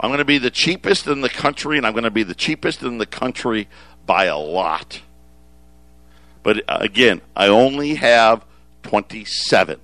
I'm 0.00 0.08
going 0.08 0.18
to 0.18 0.24
be 0.24 0.38
the 0.38 0.50
cheapest 0.50 1.06
in 1.06 1.20
the 1.20 1.28
country, 1.28 1.76
and 1.76 1.86
I'm 1.86 1.92
going 1.92 2.04
to 2.04 2.10
be 2.10 2.22
the 2.22 2.34
cheapest 2.34 2.82
in 2.82 2.96
the 2.96 3.06
country 3.06 3.68
by 4.06 4.24
a 4.24 4.38
lot. 4.38 5.02
But 6.42 6.64
uh, 6.66 6.78
again, 6.80 7.20
I 7.36 7.48
only 7.48 7.96
have 7.96 8.44
27. 8.84 9.78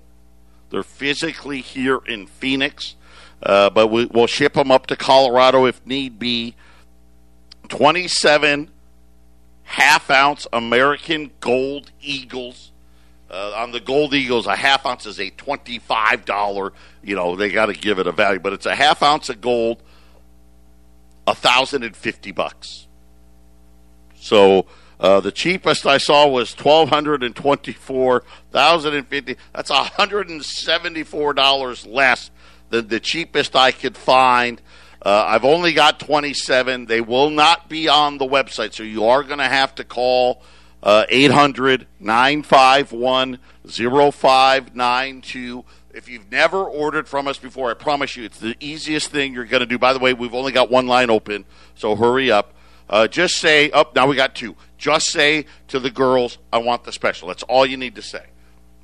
They're 0.70 0.82
physically 0.82 1.60
here 1.60 2.00
in 2.06 2.26
Phoenix, 2.26 2.96
uh, 3.42 3.70
but 3.70 3.88
we, 3.88 4.06
will 4.06 4.26
ship 4.26 4.54
them 4.54 4.70
up 4.70 4.86
to 4.86 4.96
Colorado 4.96 5.66
if 5.66 5.84
need 5.86 6.18
be. 6.18 6.54
27 7.68 8.70
half 9.64 10.10
ounce 10.10 10.46
American 10.52 11.30
Gold 11.40 11.90
Eagles. 12.00 12.72
Uh, 13.28 13.52
on 13.56 13.72
the 13.72 13.80
Gold 13.80 14.14
Eagles, 14.14 14.46
a 14.46 14.54
half 14.54 14.86
ounce 14.86 15.04
is 15.04 15.18
a 15.18 15.30
$25. 15.32 16.70
You 17.02 17.16
know, 17.16 17.34
they 17.34 17.50
got 17.50 17.66
to 17.66 17.74
give 17.74 17.98
it 17.98 18.06
a 18.06 18.12
value, 18.12 18.38
but 18.38 18.52
it's 18.52 18.66
a 18.66 18.74
half 18.74 19.02
ounce 19.02 19.28
of 19.28 19.40
gold, 19.40 19.82
a 21.26 21.32
1050 21.32 22.30
bucks. 22.30 22.86
So 24.14 24.66
uh, 24.98 25.20
the 25.20 25.32
cheapest 25.32 25.86
I 25.86 25.98
saw 25.98 26.26
was 26.26 26.54
twelve 26.54 26.88
hundred 26.88 27.22
and 27.22 27.36
twenty-four 27.36 28.24
thousand 28.50 28.94
and 28.94 29.06
fifty. 29.06 29.36
That's 29.52 29.70
hundred 29.70 30.30
and 30.30 30.44
seventy-four 30.44 31.34
dollars 31.34 31.86
less 31.86 32.30
than 32.70 32.88
the 32.88 33.00
cheapest 33.00 33.56
I 33.56 33.70
could 33.72 33.96
find. 33.96 34.60
Uh, 35.02 35.24
I've 35.26 35.44
only 35.44 35.72
got 35.72 36.00
twenty-seven. 36.00 36.86
They 36.86 37.00
will 37.00 37.30
not 37.30 37.68
be 37.68 37.88
on 37.88 38.18
the 38.18 38.26
website, 38.26 38.74
so 38.74 38.82
you 38.82 39.04
are 39.06 39.22
going 39.22 39.38
to 39.38 39.44
have 39.44 39.74
to 39.76 39.84
call 39.84 40.42
uh, 40.82 41.04
800 41.08 41.86
951 42.00 43.38
0592. 43.66 45.64
If 45.94 46.08
you've 46.08 46.30
never 46.30 46.62
ordered 46.64 47.08
from 47.08 47.26
us 47.26 47.38
before, 47.38 47.70
I 47.70 47.74
promise 47.74 48.16
you 48.16 48.24
it's 48.24 48.38
the 48.38 48.54
easiest 48.60 49.10
thing 49.10 49.32
you're 49.32 49.46
going 49.46 49.60
to 49.60 49.66
do. 49.66 49.78
By 49.78 49.92
the 49.94 49.98
way, 49.98 50.12
we've 50.12 50.34
only 50.34 50.52
got 50.52 50.70
one 50.70 50.86
line 50.86 51.10
open, 51.10 51.44
so 51.74 51.96
hurry 51.96 52.30
up. 52.30 52.52
Uh, 52.88 53.08
just 53.08 53.36
say, 53.36 53.70
up. 53.70 53.88
Oh, 53.88 53.92
now 53.96 54.06
we 54.06 54.14
got 54.14 54.34
two. 54.36 54.54
Just 54.78 55.10
say 55.10 55.46
to 55.68 55.80
the 55.80 55.90
girls, 55.90 56.38
"I 56.52 56.58
want 56.58 56.84
the 56.84 56.92
special." 56.92 57.28
That's 57.28 57.42
all 57.44 57.66
you 57.66 57.76
need 57.76 57.96
to 57.96 58.02
say, 58.02 58.24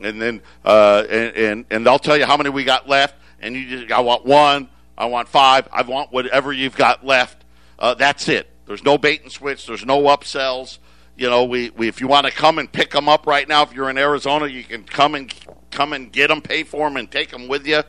and 0.00 0.20
then 0.20 0.42
uh, 0.64 1.04
and, 1.08 1.36
and 1.36 1.64
and 1.70 1.86
they'll 1.86 2.00
tell 2.00 2.16
you 2.16 2.24
how 2.24 2.36
many 2.36 2.50
we 2.50 2.64
got 2.64 2.88
left. 2.88 3.14
And 3.42 3.54
you 3.54 3.68
just, 3.68 3.92
I 3.92 4.00
want 4.00 4.24
one. 4.24 4.68
I 4.96 5.06
want 5.06 5.28
five. 5.28 5.68
I 5.72 5.82
want 5.82 6.12
whatever 6.12 6.52
you've 6.52 6.76
got 6.76 7.04
left. 7.04 7.44
Uh, 7.78 7.94
that's 7.94 8.28
it. 8.28 8.48
There's 8.66 8.84
no 8.84 8.96
bait 8.96 9.22
and 9.22 9.32
switch. 9.32 9.66
There's 9.66 9.84
no 9.84 10.02
upsells. 10.02 10.78
You 11.16 11.28
know, 11.28 11.44
we, 11.44 11.70
we 11.70 11.88
if 11.88 12.00
you 12.00 12.06
want 12.06 12.26
to 12.26 12.32
come 12.32 12.58
and 12.58 12.70
pick 12.70 12.92
them 12.92 13.08
up 13.08 13.26
right 13.26 13.46
now, 13.46 13.62
if 13.62 13.74
you're 13.74 13.90
in 13.90 13.98
Arizona, 13.98 14.46
you 14.46 14.64
can 14.64 14.84
come 14.84 15.14
and 15.14 15.34
come 15.70 15.92
and 15.92 16.10
get 16.12 16.28
them, 16.28 16.40
pay 16.40 16.62
for 16.62 16.88
them, 16.88 16.96
and 16.96 17.10
take 17.10 17.30
them 17.30 17.48
with 17.48 17.66
you. 17.66 17.82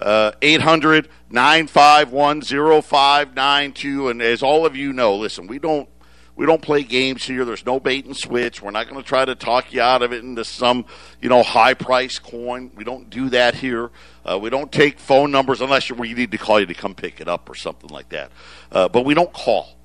Uh, 0.00 0.32
800 0.40 1.08
951 1.30 2.42
0592. 2.42 4.08
And 4.08 4.22
as 4.22 4.42
all 4.42 4.64
of 4.64 4.76
you 4.76 4.92
know, 4.92 5.16
listen, 5.16 5.46
we 5.46 5.58
don't 5.58 5.88
we 6.34 6.46
don't 6.46 6.62
play 6.62 6.82
games 6.82 7.24
here. 7.24 7.44
There's 7.44 7.66
no 7.66 7.78
bait 7.78 8.06
and 8.06 8.16
switch. 8.16 8.62
We're 8.62 8.70
not 8.70 8.88
going 8.88 9.00
to 9.00 9.06
try 9.06 9.24
to 9.24 9.34
talk 9.34 9.72
you 9.72 9.82
out 9.82 10.02
of 10.02 10.12
it 10.12 10.24
into 10.24 10.44
some, 10.44 10.86
you 11.20 11.28
know, 11.28 11.42
high 11.42 11.74
price 11.74 12.18
coin. 12.18 12.70
We 12.74 12.84
don't 12.84 13.10
do 13.10 13.28
that 13.30 13.54
here. 13.54 13.90
Uh, 14.24 14.38
we 14.38 14.48
don't 14.48 14.72
take 14.72 14.98
phone 14.98 15.30
numbers 15.30 15.60
unless 15.60 15.90
we 15.90 16.14
need 16.14 16.30
to 16.30 16.38
call 16.38 16.58
you 16.58 16.66
to 16.66 16.74
come 16.74 16.94
pick 16.94 17.20
it 17.20 17.28
up 17.28 17.50
or 17.50 17.54
something 17.54 17.90
like 17.90 18.08
that. 18.10 18.32
Uh, 18.70 18.88
but 18.88 19.04
we 19.04 19.12
don't 19.12 19.32
call. 19.32 19.76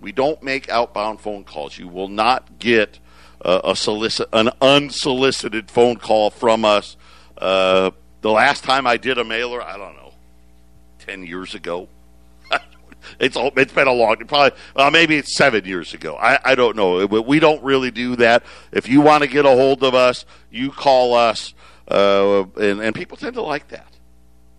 We 0.00 0.12
don't 0.12 0.42
make 0.42 0.68
outbound 0.68 1.20
phone 1.20 1.44
calls. 1.44 1.78
You 1.78 1.88
will 1.88 2.08
not 2.08 2.58
get 2.58 2.98
uh, 3.44 3.60
a 3.64 3.76
solicit 3.76 4.28
an 4.32 4.50
unsolicited 4.60 5.70
phone 5.70 5.96
call 5.96 6.30
from 6.30 6.64
us. 6.64 6.96
Uh, 7.36 7.90
the 8.22 8.30
last 8.30 8.64
time 8.64 8.86
I 8.86 8.96
did 8.96 9.18
a 9.18 9.24
mailer, 9.24 9.60
I 9.60 9.76
don't 9.76 9.96
know, 9.96 10.12
ten 10.98 11.26
years 11.26 11.54
ago. 11.54 11.88
It's 13.18 13.36
it's 13.56 13.72
been 13.72 13.88
a 13.88 13.92
long, 13.92 14.16
probably 14.26 14.56
well, 14.74 14.90
maybe 14.90 15.16
it's 15.16 15.36
seven 15.36 15.64
years 15.64 15.94
ago. 15.94 16.16
I, 16.16 16.38
I 16.44 16.54
don't 16.54 16.76
know. 16.76 17.06
We 17.06 17.40
don't 17.40 17.62
really 17.62 17.90
do 17.90 18.16
that. 18.16 18.44
If 18.72 18.88
you 18.88 19.00
want 19.00 19.22
to 19.22 19.28
get 19.28 19.44
a 19.44 19.50
hold 19.50 19.82
of 19.82 19.94
us, 19.94 20.24
you 20.50 20.70
call 20.70 21.14
us, 21.14 21.54
uh, 21.88 22.44
and 22.56 22.80
and 22.80 22.94
people 22.94 23.16
tend 23.16 23.34
to 23.34 23.42
like 23.42 23.68
that. 23.68 23.88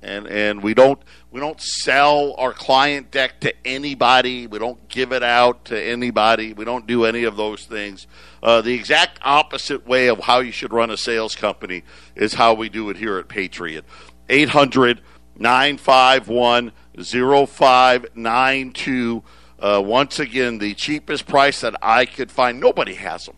And 0.01 0.27
and 0.27 0.61
we 0.61 0.73
don't 0.73 1.01
we 1.31 1.39
don't 1.39 1.59
sell 1.59 2.35
our 2.37 2.53
client 2.53 3.11
deck 3.11 3.39
to 3.41 3.53
anybody. 3.65 4.47
We 4.47 4.59
don't 4.59 4.87
give 4.87 5.11
it 5.11 5.23
out 5.23 5.65
to 5.65 5.81
anybody. 5.81 6.53
We 6.53 6.63
don't 6.63 6.87
do 6.87 7.05
any 7.05 7.23
of 7.23 7.35
those 7.37 7.65
things. 7.65 8.07
Uh, 8.41 8.61
the 8.61 8.73
exact 8.73 9.19
opposite 9.23 9.87
way 9.87 10.07
of 10.07 10.19
how 10.19 10.39
you 10.39 10.51
should 10.51 10.71
run 10.71 10.91
a 10.91 10.97
sales 10.97 11.35
company 11.35 11.83
is 12.15 12.35
how 12.35 12.53
we 12.53 12.69
do 12.69 12.89
it 12.89 12.97
here 12.97 13.17
at 13.17 13.27
Patriot. 13.27 13.85
800 14.29 15.01
951 15.37 16.71
0592. 17.01 19.23
Uh, 19.57 19.81
once 19.83 20.19
again, 20.19 20.57
the 20.57 20.73
cheapest 20.73 21.27
price 21.27 21.61
that 21.61 21.75
I 21.81 22.05
could 22.05 22.31
find. 22.31 22.59
Nobody 22.59 22.95
has 22.95 23.25
them. 23.25 23.37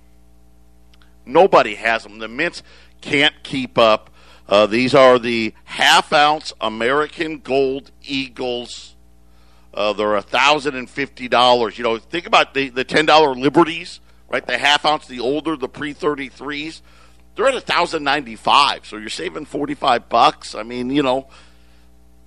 Nobody 1.25 1.75
has 1.75 2.03
them. 2.03 2.19
The 2.19 2.27
mints 2.27 2.63
can't 3.01 3.35
keep 3.43 3.77
up. 3.77 4.09
Uh, 4.47 4.65
these 4.65 4.95
are 4.95 5.19
the 5.19 5.53
half 5.65 6.13
ounce 6.13 6.53
American 6.61 7.39
Gold 7.39 7.91
Eagles. 8.01 8.95
Uh, 9.73 9.93
they're 9.93 10.19
thousand 10.21 10.75
and 10.75 10.89
fifty 10.89 11.27
dollars. 11.27 11.77
You 11.77 11.83
know, 11.83 11.97
think 11.97 12.25
about 12.25 12.53
the 12.53 12.69
the 12.69 12.83
ten 12.83 13.05
dollar 13.05 13.35
Liberties, 13.35 13.99
right? 14.29 14.45
The 14.45 14.57
half 14.57 14.85
ounce, 14.85 15.07
the 15.07 15.19
older, 15.19 15.55
the 15.55 15.69
pre 15.69 15.93
thirty 15.93 16.29
threes. 16.29 16.81
They're 17.35 17.47
at 17.47 17.55
a 17.55 17.61
thousand 17.61 18.03
ninety 18.03 18.35
five. 18.35 18.85
So 18.85 18.97
you're 18.97 19.09
saving 19.09 19.45
forty 19.45 19.75
five 19.75 20.09
bucks. 20.09 20.55
I 20.55 20.63
mean, 20.63 20.89
you 20.89 21.03
know, 21.03 21.27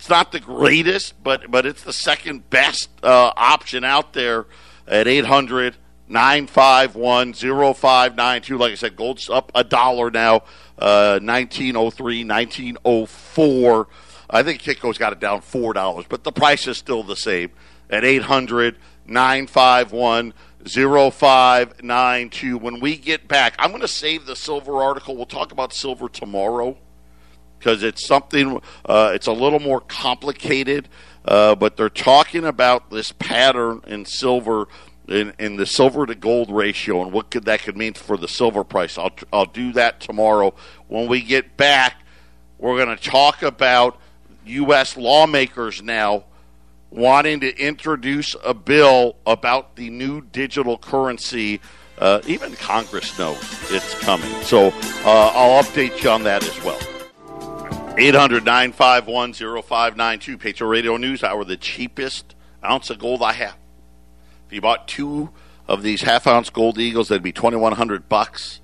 it's 0.01 0.09
not 0.09 0.33
the 0.33 0.41
greatest, 0.41 1.23
but 1.23 1.51
but 1.51 1.67
it's 1.67 1.83
the 1.83 1.93
second 1.93 2.49
best 2.49 2.89
uh, 3.03 3.35
option 3.37 3.85
out 3.85 4.15
there 4.15 4.47
at 4.89 5.07
eight 5.07 5.27
hundred. 5.27 5.77
951 6.09 7.35
0592. 7.35 8.59
Like 8.59 8.73
I 8.73 8.75
said, 8.75 8.97
gold's 8.97 9.31
up 9.31 9.53
a 9.55 9.63
dollar 9.63 10.11
now. 10.11 10.43
1903, 10.79 12.23
uh, 12.23 12.27
1904. 12.27 13.89
I 14.29 14.43
think 14.43 14.61
Kitco's 14.61 14.99
got 14.99 15.13
it 15.13 15.21
down 15.21 15.41
four 15.41 15.73
dollars, 15.73 16.07
but 16.09 16.25
the 16.25 16.33
price 16.33 16.67
is 16.67 16.79
still 16.79 17.05
the 17.05 17.15
same 17.15 17.53
at 17.89 18.03
800 18.03 18.77
951 19.07 20.33
0592. 20.65 22.59
When 22.59 22.81
we 22.81 22.97
get 22.97 23.29
back, 23.29 23.55
I'm 23.61 23.71
going 23.71 23.83
to 23.83 23.89
save 23.89 24.27
the 24.27 24.35
silver 24.35 24.83
article. 24.83 25.15
We'll 25.15 25.27
talk 25.27 25.53
about 25.53 25.73
silver 25.73 26.09
tomorrow 26.09 26.77
because 27.61 27.83
it's 27.83 28.07
something, 28.07 28.59
uh, 28.87 29.13
it's 29.15 29.27
a 29.27 29.33
little 29.33 29.61
more 29.61 29.81
complicated, 29.83 30.89
uh, 31.27 31.55
but 31.55 31.77
they're 31.77 31.91
talking 31.91 32.47
about 32.47 32.91
this 32.91 33.13
pattern 33.13 33.83
in 33.87 34.07
silver 34.07 34.67
in, 35.07 35.35
in 35.39 35.57
the 35.57 35.67
silver 35.67 36.07
to 36.07 36.15
gold 36.15 36.51
ratio 36.51 37.03
and 37.03 37.13
what 37.13 37.31
could 37.31 37.45
that 37.45 37.61
could 37.63 37.77
mean 37.77 37.93
for 37.93 38.17
the 38.17 38.29
silver 38.29 38.65
price. 38.65 38.97
I'll 38.97 39.13
I'll 39.33 39.45
do 39.45 39.73
that 39.73 40.01
tomorrow. 40.01 40.55
When 40.89 41.09
we 41.09 41.21
get 41.21 41.57
back, 41.57 42.03
we're 42.59 42.83
going 42.83 42.97
to 42.97 43.03
talk 43.03 43.43
about 43.43 44.01
U.S. 44.47 44.97
lawmakers 44.97 45.83
now 45.83 46.25
wanting 46.91 47.41
to 47.41 47.57
introduce 47.59 48.35
a 48.45 48.55
bill 48.55 49.17
about 49.27 49.77
the 49.77 49.91
new 49.91 50.21
digital 50.21 50.79
currency. 50.79 51.61
Uh, 51.99 52.21
even 52.27 52.55
Congress 52.55 53.19
knows 53.19 53.39
it's 53.71 53.99
coming. 54.01 54.31
So 54.43 54.69
uh, 55.05 55.33
I'll 55.35 55.63
update 55.63 56.03
you 56.03 56.11
on 56.11 56.25
that 56.25 56.43
as 56.43 56.65
well. 56.65 57.00
800 58.01 58.47
951 58.47 59.35
0592, 59.35 60.39
Patriot 60.39 60.71
Radio 60.71 60.97
News 60.97 61.23
Hour, 61.23 61.45
the 61.45 61.59
cheapest 61.59 62.35
ounce 62.65 62.89
of 62.89 62.99
gold 62.99 63.23
I 63.23 63.35
have. 63.35 63.57
If 64.47 64.55
you 64.55 64.63
bought 64.63 64.89
two 64.89 65.29
of 65.69 65.83
these 65.83 66.01
half 66.01 66.27
ounce 66.27 66.49
gold 66.49 66.79
eagles, 66.79 67.09
that'd 67.09 67.23
be 67.23 67.31
twenty 67.31 67.59
one 67.59 67.73
hundred 67.73 68.09
bucks. 68.09 68.63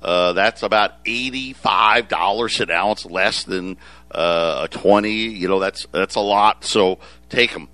Uh, 0.00 0.32
that's 0.32 0.62
about 0.62 0.94
eighty 1.04 1.52
five 1.52 2.08
dollars 2.08 2.58
an 2.58 2.70
ounce 2.70 3.04
less 3.04 3.44
than 3.44 3.76
uh, 4.12 4.62
a 4.64 4.68
twenty. 4.68 5.12
You 5.12 5.48
know 5.48 5.58
that's 5.58 5.86
that's 5.92 6.14
a 6.14 6.20
lot. 6.20 6.64
So 6.64 7.00
take 7.28 7.52
them. 7.52 7.68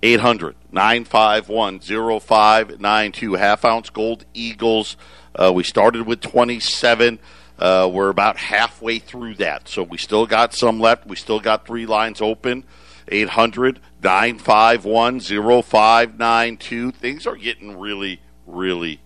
800 0.00 0.54
951 0.70 1.80
0592 1.80 3.34
half 3.34 3.64
ounce 3.64 3.90
gold 3.90 4.24
eagles. 4.32 4.96
Uh, 5.34 5.52
we 5.52 5.64
started 5.64 6.06
with 6.06 6.20
27. 6.20 7.18
Uh, 7.58 7.90
we're 7.92 8.08
about 8.08 8.36
halfway 8.36 8.98
through 8.98 9.34
that. 9.34 9.68
So 9.68 9.82
we 9.82 9.98
still 9.98 10.26
got 10.26 10.54
some 10.54 10.78
left. 10.78 11.06
We 11.06 11.16
still 11.16 11.40
got 11.40 11.66
three 11.66 11.86
lines 11.86 12.20
open. 12.20 12.64
800 13.10 13.80
951 14.02 15.20
0592. 15.20 16.90
Things 16.92 17.26
are 17.26 17.36
getting 17.36 17.78
really, 17.78 18.20
really 18.46 19.00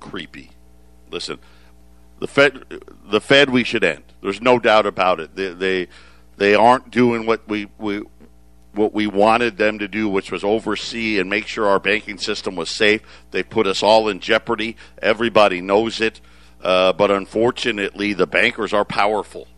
creepy. 0.00 0.50
Listen, 1.10 1.38
the 2.18 2.26
Fed, 2.26 2.64
the 3.04 3.20
Fed, 3.20 3.50
we 3.50 3.64
should 3.64 3.84
end. 3.84 4.04
There's 4.22 4.40
no 4.40 4.58
doubt 4.58 4.86
about 4.86 5.20
it. 5.20 5.36
They 5.36 5.52
they, 5.52 5.88
they 6.36 6.54
aren't 6.54 6.90
doing 6.90 7.26
what 7.26 7.46
we, 7.48 7.68
we 7.78 8.02
what 8.72 8.94
we 8.94 9.06
wanted 9.06 9.56
them 9.56 9.78
to 9.78 9.88
do, 9.88 10.08
which 10.08 10.30
was 10.30 10.44
oversee 10.44 11.18
and 11.18 11.28
make 11.28 11.46
sure 11.46 11.66
our 11.66 11.80
banking 11.80 12.18
system 12.18 12.54
was 12.56 12.70
safe. 12.70 13.02
They 13.30 13.42
put 13.42 13.66
us 13.66 13.82
all 13.82 14.08
in 14.08 14.20
jeopardy. 14.20 14.76
Everybody 15.02 15.60
knows 15.60 16.00
it. 16.00 16.20
Uh, 16.62 16.92
but 16.92 17.10
unfortunately, 17.10 18.12
the 18.12 18.26
bankers 18.26 18.72
are 18.72 18.84
powerful, 18.84 19.48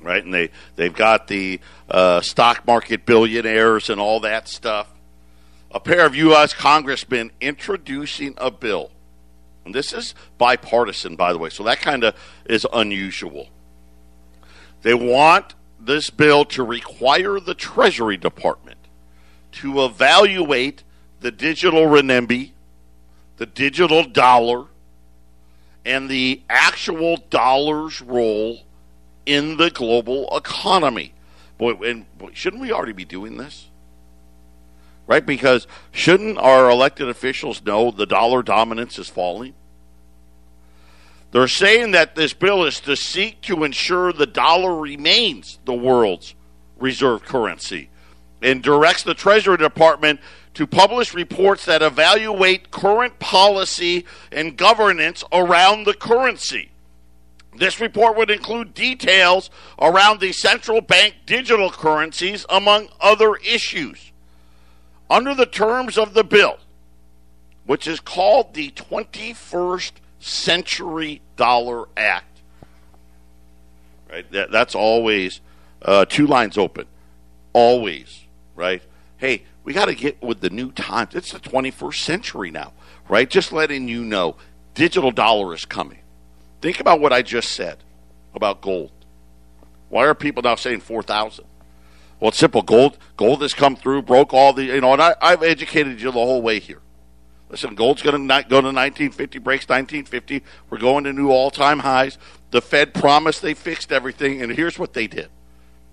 right? 0.00 0.22
And 0.22 0.32
they, 0.32 0.50
they've 0.76 0.94
got 0.94 1.26
the 1.28 1.60
uh, 1.88 2.20
stock 2.20 2.66
market 2.66 3.06
billionaires 3.06 3.88
and 3.88 4.00
all 4.00 4.20
that 4.20 4.48
stuff. 4.48 4.88
A 5.70 5.80
pair 5.80 6.04
of 6.04 6.14
U.S. 6.14 6.52
congressmen 6.52 7.30
introducing 7.40 8.34
a 8.36 8.50
bill. 8.50 8.90
And 9.64 9.74
this 9.74 9.92
is 9.92 10.14
bipartisan, 10.38 11.16
by 11.16 11.32
the 11.32 11.38
way, 11.38 11.48
so 11.48 11.62
that 11.64 11.80
kind 11.80 12.04
of 12.04 12.14
is 12.44 12.66
unusual. 12.72 13.48
They 14.82 14.94
want 14.94 15.54
this 15.80 16.10
bill 16.10 16.44
to 16.46 16.62
require 16.62 17.40
the 17.40 17.54
Treasury 17.54 18.16
Department 18.16 18.78
to 19.52 19.84
evaluate 19.84 20.82
the 21.20 21.30
digital 21.30 21.82
renminbi, 21.82 22.50
the 23.36 23.46
digital 23.46 24.04
dollar, 24.04 24.66
and 25.84 26.08
the 26.08 26.42
actual 26.48 27.16
dollar's 27.30 28.00
role 28.00 28.60
in 29.26 29.56
the 29.56 29.70
global 29.70 30.34
economy. 30.36 31.12
Boy, 31.58 31.72
and 31.84 32.18
boy, 32.18 32.30
shouldn't 32.34 32.62
we 32.62 32.72
already 32.72 32.92
be 32.92 33.04
doing 33.04 33.36
this? 33.36 33.68
Right? 35.06 35.24
Because 35.24 35.66
shouldn't 35.90 36.38
our 36.38 36.70
elected 36.70 37.08
officials 37.08 37.64
know 37.64 37.90
the 37.90 38.06
dollar 38.06 38.42
dominance 38.42 38.98
is 38.98 39.08
falling? 39.08 39.54
They're 41.32 41.48
saying 41.48 41.92
that 41.92 42.14
this 42.14 42.34
bill 42.34 42.64
is 42.64 42.78
to 42.80 42.94
seek 42.94 43.40
to 43.42 43.64
ensure 43.64 44.12
the 44.12 44.26
dollar 44.26 44.76
remains 44.76 45.58
the 45.64 45.72
world's 45.72 46.34
reserve 46.78 47.24
currency 47.24 47.88
and 48.42 48.62
directs 48.62 49.02
the 49.02 49.14
Treasury 49.14 49.56
Department 49.56 50.20
to 50.54 50.66
publish 50.66 51.14
reports 51.14 51.64
that 51.64 51.82
evaluate 51.82 52.70
current 52.70 53.18
policy 53.18 54.04
and 54.30 54.56
governance 54.56 55.24
around 55.32 55.84
the 55.84 55.94
currency. 55.94 56.70
This 57.56 57.80
report 57.80 58.16
would 58.16 58.30
include 58.30 58.74
details 58.74 59.50
around 59.80 60.20
the 60.20 60.32
central 60.32 60.80
bank 60.80 61.14
digital 61.26 61.70
currencies, 61.70 62.46
among 62.48 62.88
other 63.00 63.36
issues. 63.36 64.12
Under 65.10 65.34
the 65.34 65.46
terms 65.46 65.98
of 65.98 66.14
the 66.14 66.24
bill, 66.24 66.58
which 67.66 67.86
is 67.86 68.00
called 68.00 68.54
the 68.54 68.70
21st 68.70 69.92
Century 70.18 71.20
Dollar 71.36 71.88
Act. 71.96 72.40
Right? 74.10 74.30
That, 74.32 74.50
that's 74.50 74.74
always 74.74 75.40
uh, 75.82 76.04
two 76.06 76.26
lines 76.26 76.56
open. 76.56 76.86
Always. 77.52 78.24
Right? 78.54 78.82
Hey, 79.18 79.42
we 79.64 79.72
got 79.72 79.86
to 79.86 79.94
get 79.94 80.22
with 80.22 80.40
the 80.40 80.50
new 80.50 80.72
times. 80.72 81.14
It's 81.14 81.32
the 81.32 81.40
21st 81.40 81.94
century 81.94 82.50
now. 82.50 82.72
Right? 83.08 83.28
Just 83.28 83.52
letting 83.52 83.88
you 83.88 84.04
know 84.04 84.36
digital 84.74 85.10
dollar 85.10 85.54
is 85.54 85.64
coming. 85.64 85.98
Think 86.60 86.80
about 86.80 87.00
what 87.00 87.12
I 87.12 87.22
just 87.22 87.50
said 87.50 87.78
about 88.34 88.60
gold. 88.60 88.92
Why 89.88 90.06
are 90.06 90.14
people 90.14 90.42
now 90.42 90.54
saying 90.54 90.80
4,000? 90.80 91.44
Well, 92.18 92.28
it's 92.28 92.38
simple. 92.38 92.62
Gold, 92.62 92.98
gold 93.16 93.42
has 93.42 93.52
come 93.52 93.76
through, 93.76 94.02
broke 94.02 94.32
all 94.32 94.52
the, 94.52 94.64
you 94.64 94.80
know, 94.80 94.92
and 94.92 95.02
I, 95.02 95.14
I've 95.20 95.42
educated 95.42 96.00
you 96.00 96.06
the 96.06 96.12
whole 96.12 96.40
way 96.40 96.60
here. 96.60 96.80
Listen, 97.50 97.74
gold's 97.74 98.00
going 98.00 98.14
to 98.16 98.42
go 98.48 98.62
to 98.62 98.68
1950, 98.68 99.38
breaks 99.40 99.64
1950. 99.68 100.42
We're 100.70 100.78
going 100.78 101.04
to 101.04 101.12
new 101.12 101.30
all 101.30 101.50
time 101.50 101.80
highs. 101.80 102.16
The 102.50 102.62
Fed 102.62 102.94
promised 102.94 103.42
they 103.42 103.54
fixed 103.54 103.92
everything, 103.92 104.40
and 104.40 104.52
here's 104.52 104.78
what 104.78 104.94
they 104.94 105.06
did 105.06 105.28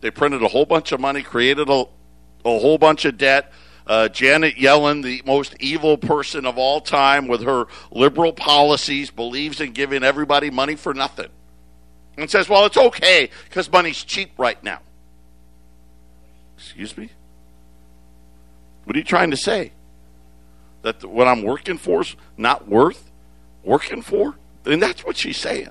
they 0.02 0.12
printed 0.12 0.42
a 0.42 0.48
whole 0.48 0.66
bunch 0.66 0.94
of 0.94 1.02
money, 1.02 1.22
created 1.22 1.68
a, 1.70 1.86
a 2.46 2.60
whole 2.60 2.78
bunch 2.78 3.06
of 3.06 3.18
debt. 3.18 3.52
Uh, 3.88 4.08
Janet 4.08 4.56
Yellen, 4.56 5.04
the 5.04 5.24
most 5.26 5.56
evil 5.60 5.98
person 5.98 6.46
of 6.46 6.58
all 6.58 6.80
time 6.80 7.28
with 7.28 7.42
her 7.42 7.66
liberal 7.92 8.34
policies, 8.34 9.10
believes 9.10 9.60
in 9.60 9.72
giving 9.72 10.04
everybody 10.04 10.52
money 10.52 10.76
for 10.76 10.94
nothing. 10.94 11.30
And 12.18 12.30
says, 12.30 12.50
well, 12.50 12.66
it's 12.66 12.78
okay 12.78 13.30
because 13.48 13.72
money's 13.72 14.04
cheap 14.04 14.32
right 14.38 14.62
now. 14.64 14.80
Excuse 16.58 16.98
me? 16.98 17.10
What 18.84 18.96
are 18.96 19.00
you 19.00 19.06
trying 19.06 19.32
to 19.32 19.38
say? 19.38 19.72
that 20.82 21.04
what 21.04 21.28
I'm 21.28 21.44
working 21.44 21.78
for 21.78 22.02
is 22.02 22.16
not 22.38 22.68
worth 22.68 23.12
working 23.64 24.02
for? 24.02 24.36
And 24.66 24.82
that's 24.82 25.04
what 25.06 25.18
she's 25.18 25.38
saying. 25.38 25.70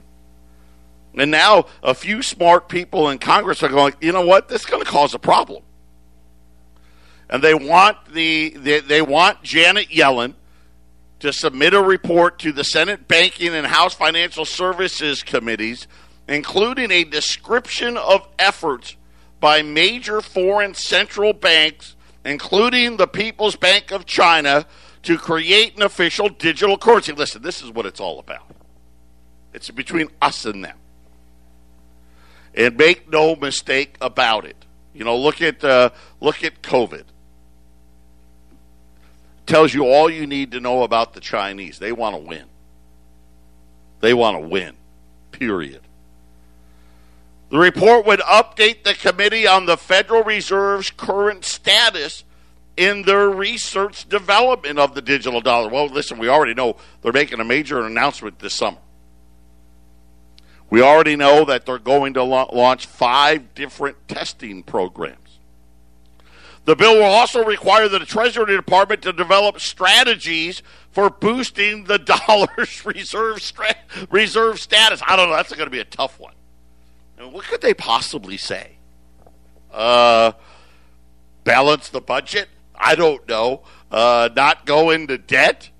And 1.14 1.30
now 1.30 1.66
a 1.82 1.94
few 1.94 2.22
smart 2.22 2.68
people 2.68 3.08
in 3.10 3.18
Congress 3.18 3.62
are 3.62 3.68
going, 3.68 3.94
you 4.00 4.12
know 4.12 4.26
what? 4.26 4.48
This 4.48 4.62
is 4.62 4.66
going 4.66 4.84
to 4.84 4.90
cause 4.90 5.14
a 5.14 5.18
problem. 5.18 5.62
And 7.30 7.42
they 7.42 7.54
want 7.54 8.12
the 8.12 8.50
they, 8.50 8.80
they 8.80 9.02
want 9.02 9.42
Janet 9.42 9.88
Yellen 9.88 10.34
to 11.20 11.32
submit 11.32 11.74
a 11.74 11.82
report 11.82 12.38
to 12.40 12.52
the 12.52 12.64
Senate 12.64 13.08
Banking 13.08 13.54
and 13.54 13.66
House 13.66 13.94
Financial 13.94 14.44
Services 14.44 15.22
committees, 15.22 15.86
including 16.28 16.90
a 16.90 17.04
description 17.04 17.96
of 17.96 18.26
efforts 18.38 18.96
by 19.40 19.62
major 19.62 20.20
foreign 20.20 20.74
central 20.74 21.32
banks, 21.32 21.96
including 22.24 22.96
the 22.96 23.06
People's 23.06 23.56
Bank 23.56 23.90
of 23.90 24.06
China, 24.06 24.66
to 25.02 25.18
create 25.18 25.76
an 25.76 25.82
official 25.82 26.28
digital 26.28 26.78
currency. 26.78 27.12
Listen, 27.12 27.42
this 27.42 27.62
is 27.62 27.70
what 27.70 27.86
it's 27.86 28.00
all 28.00 28.18
about. 28.18 28.50
It's 29.52 29.70
between 29.70 30.08
us 30.20 30.44
and 30.44 30.64
them. 30.64 30.76
And 32.54 32.76
make 32.76 33.10
no 33.10 33.36
mistake 33.36 33.96
about 34.00 34.44
it. 34.44 34.56
You 34.94 35.04
know, 35.04 35.16
look 35.16 35.40
at 35.40 35.62
uh, 35.62 35.90
look 36.20 36.42
at 36.42 36.62
COVID. 36.62 37.04
Tells 39.48 39.72
you 39.72 39.86
all 39.86 40.10
you 40.10 40.26
need 40.26 40.52
to 40.52 40.60
know 40.60 40.82
about 40.82 41.14
the 41.14 41.20
Chinese. 41.20 41.78
They 41.78 41.90
want 41.90 42.14
to 42.14 42.20
win. 42.20 42.44
They 44.00 44.12
want 44.12 44.36
to 44.36 44.46
win. 44.46 44.76
Period. 45.32 45.80
The 47.48 47.56
report 47.56 48.04
would 48.04 48.20
update 48.20 48.84
the 48.84 48.92
committee 48.92 49.46
on 49.46 49.64
the 49.64 49.78
Federal 49.78 50.22
Reserve's 50.22 50.90
current 50.90 51.46
status 51.46 52.24
in 52.76 53.04
their 53.04 53.30
research 53.30 54.06
development 54.06 54.78
of 54.78 54.94
the 54.94 55.00
digital 55.00 55.40
dollar. 55.40 55.70
Well, 55.70 55.86
listen, 55.86 56.18
we 56.18 56.28
already 56.28 56.52
know 56.52 56.76
they're 57.00 57.10
making 57.10 57.40
a 57.40 57.44
major 57.44 57.80
announcement 57.86 58.40
this 58.40 58.52
summer. 58.52 58.76
We 60.68 60.82
already 60.82 61.16
know 61.16 61.46
that 61.46 61.64
they're 61.64 61.78
going 61.78 62.12
to 62.14 62.22
launch 62.22 62.84
five 62.84 63.54
different 63.54 63.96
testing 64.08 64.62
programs. 64.62 65.27
The 66.68 66.76
bill 66.76 66.96
will 66.96 67.04
also 67.04 67.42
require 67.42 67.88
the 67.88 68.00
Treasury 68.00 68.54
Department 68.54 69.00
to 69.00 69.12
develop 69.14 69.58
strategies 69.58 70.62
for 70.90 71.08
boosting 71.08 71.84
the 71.84 71.98
dollar's 72.28 72.84
reserve 72.84 73.40
stra- 73.40 73.74
reserve 74.10 74.60
status. 74.60 75.00
I 75.06 75.16
don't 75.16 75.30
know. 75.30 75.36
That's 75.36 75.50
going 75.50 75.64
to 75.64 75.70
be 75.70 75.78
a 75.80 75.86
tough 75.86 76.20
one. 76.20 76.34
What 77.18 77.46
could 77.46 77.62
they 77.62 77.72
possibly 77.72 78.36
say? 78.36 78.72
Uh, 79.72 80.32
balance 81.42 81.88
the 81.88 82.02
budget? 82.02 82.50
I 82.74 82.96
don't 82.96 83.26
know. 83.26 83.62
Uh, 83.90 84.28
not 84.36 84.66
go 84.66 84.90
into 84.90 85.16
debt, 85.16 85.70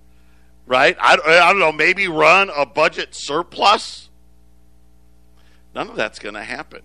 right? 0.65 0.97
I, 0.99 1.19
I 1.23 1.53
don't 1.53 1.61
know. 1.61 1.71
Maybe 1.71 2.09
run 2.09 2.49
a 2.57 2.65
budget 2.65 3.15
surplus. 3.15 4.09
None 5.75 5.91
of 5.91 5.97
that's 5.97 6.19
going 6.19 6.35
to 6.35 6.45
happen. 6.45 6.81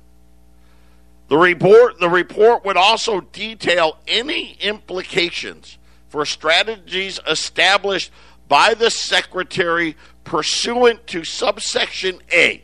The 1.27 1.37
report, 1.37 1.99
the 1.99 2.09
report 2.09 2.65
would 2.65 2.77
also 2.77 3.21
detail 3.21 3.97
any 4.07 4.57
implications 4.59 5.77
for 6.09 6.25
strategies 6.25 7.19
established 7.27 8.11
by 8.47 8.73
the 8.73 8.91
Secretary 8.91 9.95
pursuant 10.23 11.07
to 11.07 11.23
subsection 11.23 12.19
A 12.31 12.63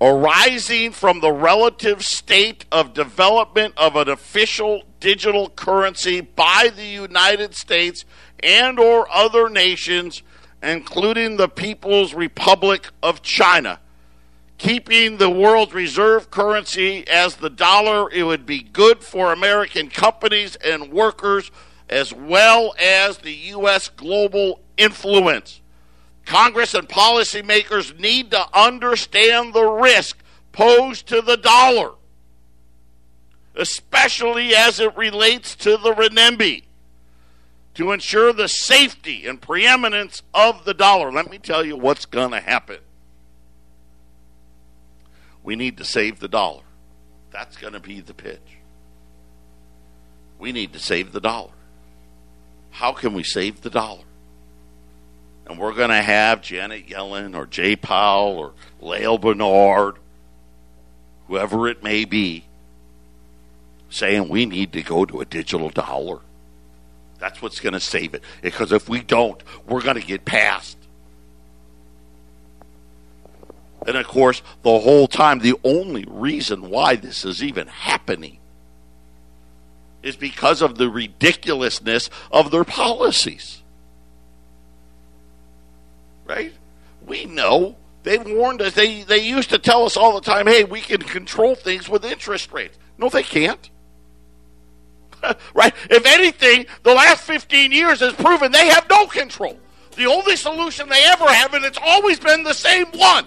arising 0.00 0.92
from 0.92 1.20
the 1.20 1.32
relative 1.32 2.04
state 2.04 2.66
of 2.72 2.94
development 2.94 3.72
of 3.76 3.96
an 3.96 4.08
official 4.08 4.82
digital 5.00 5.48
currency 5.48 6.20
by 6.20 6.70
the 6.74 6.84
United 6.84 7.54
States 7.54 8.04
and 8.42 8.78
or 8.78 9.06
other 9.10 9.48
nations 9.48 10.22
including 10.62 11.36
the 11.36 11.48
People's 11.48 12.12
Republic 12.12 12.88
of 13.02 13.22
China 13.22 13.78
keeping 14.58 15.18
the 15.18 15.30
world's 15.30 15.74
reserve 15.74 16.30
currency 16.30 17.06
as 17.08 17.36
the 17.36 17.50
dollar 17.50 18.10
it 18.12 18.22
would 18.22 18.46
be 18.46 18.62
good 18.62 19.02
for 19.02 19.32
American 19.32 19.88
companies 19.88 20.56
and 20.56 20.92
workers 20.92 21.50
as 21.88 22.12
well 22.12 22.74
as 22.80 23.18
the 23.18 23.34
US 23.34 23.88
global 23.88 24.60
influence 24.76 25.60
Congress 26.24 26.74
and 26.74 26.88
policymakers 26.88 27.98
need 27.98 28.30
to 28.30 28.46
understand 28.58 29.52
the 29.52 29.64
risk 29.64 30.18
posed 30.52 31.06
to 31.08 31.20
the 31.20 31.36
dollar, 31.36 31.92
especially 33.54 34.54
as 34.54 34.80
it 34.80 34.96
relates 34.96 35.54
to 35.56 35.76
the 35.76 35.92
renminbi, 35.92 36.64
to 37.74 37.92
ensure 37.92 38.32
the 38.32 38.48
safety 38.48 39.26
and 39.26 39.40
preeminence 39.40 40.22
of 40.32 40.64
the 40.64 40.74
dollar. 40.74 41.12
Let 41.12 41.30
me 41.30 41.38
tell 41.38 41.64
you 41.64 41.76
what's 41.76 42.06
going 42.06 42.30
to 42.30 42.40
happen. 42.40 42.78
We 45.44 45.54
need 45.54 45.76
to 45.76 45.84
save 45.84 46.18
the 46.18 46.28
dollar. 46.28 46.62
That's 47.30 47.56
going 47.56 47.74
to 47.74 47.80
be 47.80 48.00
the 48.00 48.14
pitch. 48.14 48.40
We 50.38 50.50
need 50.50 50.72
to 50.72 50.78
save 50.78 51.12
the 51.12 51.20
dollar. 51.20 51.52
How 52.70 52.92
can 52.92 53.14
we 53.14 53.22
save 53.22 53.60
the 53.60 53.70
dollar? 53.70 54.02
And 55.46 55.58
we're 55.58 55.74
going 55.74 55.90
to 55.90 56.02
have 56.02 56.40
Janet 56.40 56.88
Yellen 56.88 57.36
or 57.36 57.46
Jay 57.46 57.76
Powell 57.76 58.38
or 58.38 58.52
Lael 58.80 59.18
Brainard, 59.18 59.96
whoever 61.28 61.68
it 61.68 61.82
may 61.82 62.04
be, 62.04 62.44
saying 63.90 64.28
we 64.28 64.46
need 64.46 64.72
to 64.72 64.82
go 64.82 65.04
to 65.04 65.20
a 65.20 65.24
digital 65.24 65.68
dollar. 65.68 66.20
That's 67.18 67.40
what's 67.42 67.60
going 67.60 67.74
to 67.74 67.80
save 67.80 68.14
it. 68.14 68.22
Because 68.42 68.72
if 68.72 68.88
we 68.88 69.00
don't, 69.00 69.42
we're 69.66 69.82
going 69.82 70.00
to 70.00 70.06
get 70.06 70.24
passed. 70.24 70.78
And 73.86 73.96
of 73.96 74.06
course, 74.06 74.42
the 74.62 74.78
whole 74.78 75.06
time, 75.06 75.40
the 75.40 75.56
only 75.62 76.04
reason 76.08 76.70
why 76.70 76.96
this 76.96 77.24
is 77.24 77.42
even 77.42 77.66
happening 77.66 78.38
is 80.02 80.16
because 80.16 80.62
of 80.62 80.76
the 80.76 80.88
ridiculousness 80.88 82.10
of 82.30 82.50
their 82.50 82.64
policies. 82.64 83.62
Right? 86.26 86.52
We 87.06 87.26
know. 87.26 87.76
They 88.02 88.18
warned 88.18 88.62
us. 88.62 88.74
They, 88.74 89.02
they 89.02 89.26
used 89.26 89.50
to 89.50 89.58
tell 89.58 89.84
us 89.84 89.96
all 89.96 90.14
the 90.14 90.20
time 90.20 90.46
hey, 90.46 90.64
we 90.64 90.80
can 90.80 91.02
control 91.02 91.54
things 91.54 91.88
with 91.88 92.04
interest 92.04 92.52
rates. 92.52 92.78
No, 92.98 93.08
they 93.08 93.22
can't. 93.22 93.70
right? 95.54 95.74
If 95.90 96.06
anything, 96.06 96.66
the 96.82 96.94
last 96.94 97.22
15 97.24 97.72
years 97.72 98.00
has 98.00 98.12
proven 98.14 98.52
they 98.52 98.68
have 98.68 98.88
no 98.88 99.06
control. 99.06 99.58
The 99.96 100.06
only 100.06 100.36
solution 100.36 100.88
they 100.88 101.04
ever 101.04 101.26
have, 101.26 101.54
and 101.54 101.64
it's 101.64 101.78
always 101.80 102.18
been 102.18 102.42
the 102.42 102.54
same 102.54 102.86
one 102.86 103.26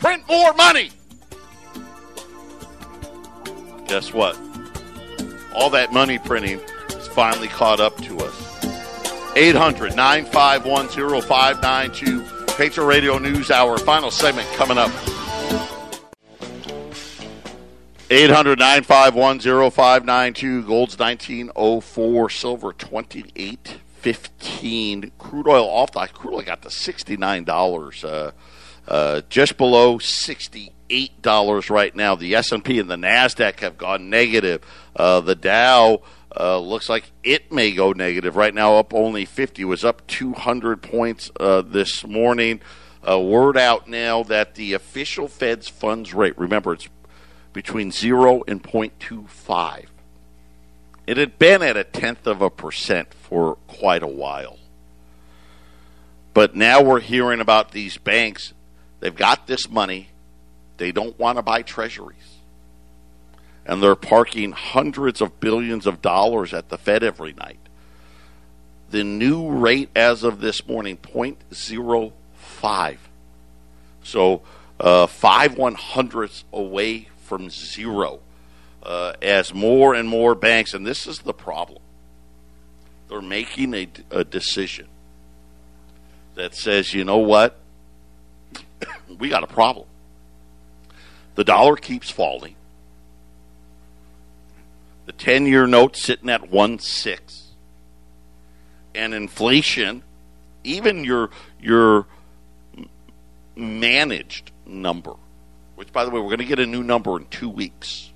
print 0.00 0.26
more 0.28 0.52
money. 0.54 0.90
Guess 3.86 4.12
what? 4.12 4.36
All 5.54 5.70
that 5.70 5.92
money 5.92 6.18
printing 6.18 6.58
is 6.90 7.06
finally 7.08 7.48
caught 7.48 7.80
up 7.80 7.96
to 7.98 8.18
us. 8.18 9.36
800 9.36 9.94
951 9.94 10.88
0592. 10.88 12.24
Patriot 12.56 12.86
Radio 12.86 13.18
News 13.18 13.50
Hour. 13.50 13.76
Final 13.78 14.10
segment 14.10 14.48
coming 14.54 14.78
up. 14.78 14.90
800 18.10 18.58
951 18.58 19.38
0592. 19.70 20.62
Gold's 20.64 20.98
1904. 20.98 22.30
Silver 22.30 22.72
2815. 22.72 25.12
Crude 25.18 25.46
oil 25.46 25.68
off 25.68 25.92
the 25.92 26.08
crude 26.08 26.34
oil 26.34 26.42
got 26.42 26.62
to 26.62 26.68
$69. 26.68 28.04
Uh, 28.04 28.32
uh, 28.90 29.22
just 29.28 29.56
below 29.56 29.98
sixty-eight 29.98 31.22
dollars 31.22 31.70
right 31.70 31.94
now. 31.94 32.16
The 32.16 32.34
S 32.34 32.52
and 32.52 32.64
P 32.64 32.78
and 32.78 32.90
the 32.90 32.96
Nasdaq 32.96 33.60
have 33.60 33.78
gone 33.78 34.10
negative. 34.10 34.62
Uh, 34.94 35.20
the 35.20 35.36
Dow 35.36 36.02
uh, 36.36 36.58
looks 36.58 36.88
like 36.88 37.12
it 37.22 37.52
may 37.52 37.72
go 37.72 37.92
negative 37.92 38.36
right 38.36 38.52
now. 38.52 38.74
Up 38.74 38.92
only 38.92 39.24
fifty. 39.24 39.64
Was 39.64 39.84
up 39.84 40.06
two 40.06 40.34
hundred 40.34 40.82
points 40.82 41.30
uh, 41.38 41.62
this 41.62 42.04
morning. 42.04 42.60
word 43.06 43.56
out 43.56 43.88
now 43.88 44.24
that 44.24 44.56
the 44.56 44.74
official 44.74 45.28
Fed's 45.28 45.68
funds 45.68 46.12
rate. 46.12 46.36
Remember, 46.36 46.72
it's 46.72 46.88
between 47.52 47.90
zero 47.90 48.42
and 48.46 48.62
0.25. 48.62 49.86
It 51.06 51.16
had 51.16 51.38
been 51.38 51.62
at 51.62 51.76
a 51.76 51.84
tenth 51.84 52.26
of 52.26 52.40
a 52.40 52.50
percent 52.50 53.12
for 53.14 53.56
quite 53.66 54.02
a 54.02 54.08
while. 54.08 54.58
But 56.32 56.54
now 56.54 56.82
we're 56.82 57.00
hearing 57.00 57.40
about 57.40 57.72
these 57.72 57.98
banks 57.98 58.52
They've 59.00 59.14
got 59.14 59.46
this 59.46 59.68
money. 59.68 60.08
They 60.76 60.92
don't 60.92 61.18
want 61.18 61.38
to 61.38 61.42
buy 61.42 61.62
treasuries. 61.62 62.16
And 63.66 63.82
they're 63.82 63.94
parking 63.94 64.52
hundreds 64.52 65.20
of 65.20 65.40
billions 65.40 65.86
of 65.86 66.00
dollars 66.00 66.54
at 66.54 66.68
the 66.68 66.78
Fed 66.78 67.02
every 67.02 67.32
night. 67.32 67.58
The 68.90 69.04
new 69.04 69.50
rate 69.50 69.90
as 69.94 70.22
of 70.22 70.40
this 70.40 70.66
morning, 70.66 70.96
0.05. 70.96 72.96
So 74.02 74.42
uh, 74.80 75.06
five 75.06 75.56
one 75.56 75.74
hundredths 75.74 76.44
away 76.52 77.08
from 77.24 77.50
zero. 77.50 78.20
Uh, 78.82 79.12
as 79.20 79.52
more 79.52 79.94
and 79.94 80.08
more 80.08 80.34
banks, 80.34 80.72
and 80.72 80.86
this 80.86 81.06
is 81.06 81.18
the 81.18 81.34
problem, 81.34 81.82
they're 83.08 83.20
making 83.20 83.74
a, 83.74 83.86
a 84.10 84.24
decision 84.24 84.86
that 86.34 86.54
says, 86.54 86.94
you 86.94 87.04
know 87.04 87.18
what? 87.18 87.58
We 89.20 89.28
got 89.28 89.44
a 89.44 89.46
problem. 89.46 89.86
The 91.36 91.44
dollar 91.44 91.76
keeps 91.76 92.10
falling. 92.10 92.56
The 95.06 95.12
10 95.12 95.46
year 95.46 95.66
note 95.66 95.96
sitting 95.96 96.28
at 96.28 96.50
1 96.50 96.78
6. 96.80 97.46
And 98.94 99.14
inflation, 99.14 100.02
even 100.64 101.04
your, 101.04 101.30
your 101.60 102.06
managed 103.54 104.50
number, 104.66 105.14
which, 105.76 105.92
by 105.92 106.04
the 106.04 106.10
way, 106.10 106.18
we're 106.18 106.26
going 106.26 106.38
to 106.38 106.44
get 106.44 106.58
a 106.58 106.66
new 106.66 106.82
number 106.82 107.16
in 107.16 107.26
two 107.26 107.48
weeks. 107.48 108.10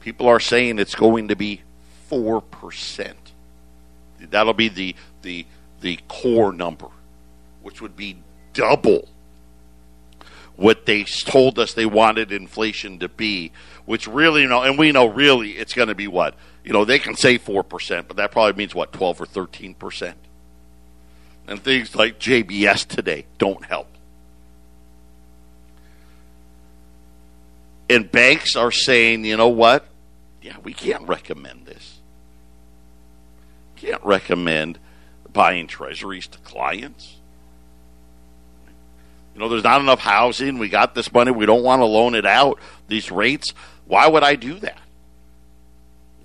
People 0.00 0.28
are 0.28 0.40
saying 0.40 0.78
it's 0.78 0.94
going 0.94 1.28
to 1.28 1.36
be 1.36 1.62
4%. 2.10 3.14
That'll 4.30 4.52
be 4.52 4.68
the, 4.68 4.94
the, 5.22 5.46
the 5.80 5.98
core 6.08 6.52
number, 6.52 6.88
which 7.62 7.80
would 7.80 7.96
be 7.96 8.16
double 8.52 9.08
what 10.56 10.86
they 10.86 11.04
told 11.04 11.58
us 11.58 11.74
they 11.74 11.86
wanted 11.86 12.32
inflation 12.32 12.98
to 13.00 13.08
be, 13.08 13.52
which 13.84 14.06
really, 14.06 14.42
you 14.42 14.48
know, 14.48 14.62
and 14.62 14.78
we 14.78 14.92
know 14.92 15.06
really 15.06 15.52
it's 15.52 15.74
going 15.74 15.88
to 15.88 15.94
be 15.94 16.06
what? 16.06 16.34
You 16.64 16.72
know, 16.72 16.84
they 16.84 16.98
can 16.98 17.16
say 17.16 17.38
4%, 17.38 18.06
but 18.06 18.16
that 18.16 18.30
probably 18.30 18.52
means 18.54 18.74
what, 18.74 18.92
12 18.92 19.20
or 19.22 19.26
13%. 19.26 20.14
And 21.48 21.62
things 21.62 21.96
like 21.96 22.20
JBS 22.20 22.86
today 22.86 23.26
don't 23.38 23.64
help. 23.64 23.88
And 27.90 28.10
banks 28.10 28.56
are 28.56 28.70
saying, 28.70 29.24
you 29.24 29.36
know 29.36 29.48
what? 29.48 29.86
Yeah, 30.40 30.56
we 30.62 30.72
can't 30.72 31.06
recommend 31.06 31.66
this. 31.66 31.98
Can't 33.76 34.02
recommend 34.04 34.78
buying 35.32 35.66
treasuries 35.66 36.26
to 36.28 36.38
clients. 36.38 37.16
You 39.34 39.40
know, 39.40 39.48
there's 39.48 39.64
not 39.64 39.80
enough 39.80 40.00
housing. 40.00 40.58
We 40.58 40.68
got 40.68 40.94
this 40.94 41.12
money. 41.12 41.30
We 41.30 41.46
don't 41.46 41.62
want 41.62 41.80
to 41.80 41.86
loan 41.86 42.14
it 42.14 42.26
out. 42.26 42.58
These 42.88 43.10
rates. 43.10 43.54
Why 43.86 44.06
would 44.06 44.22
I 44.22 44.36
do 44.36 44.54
that? 44.60 44.78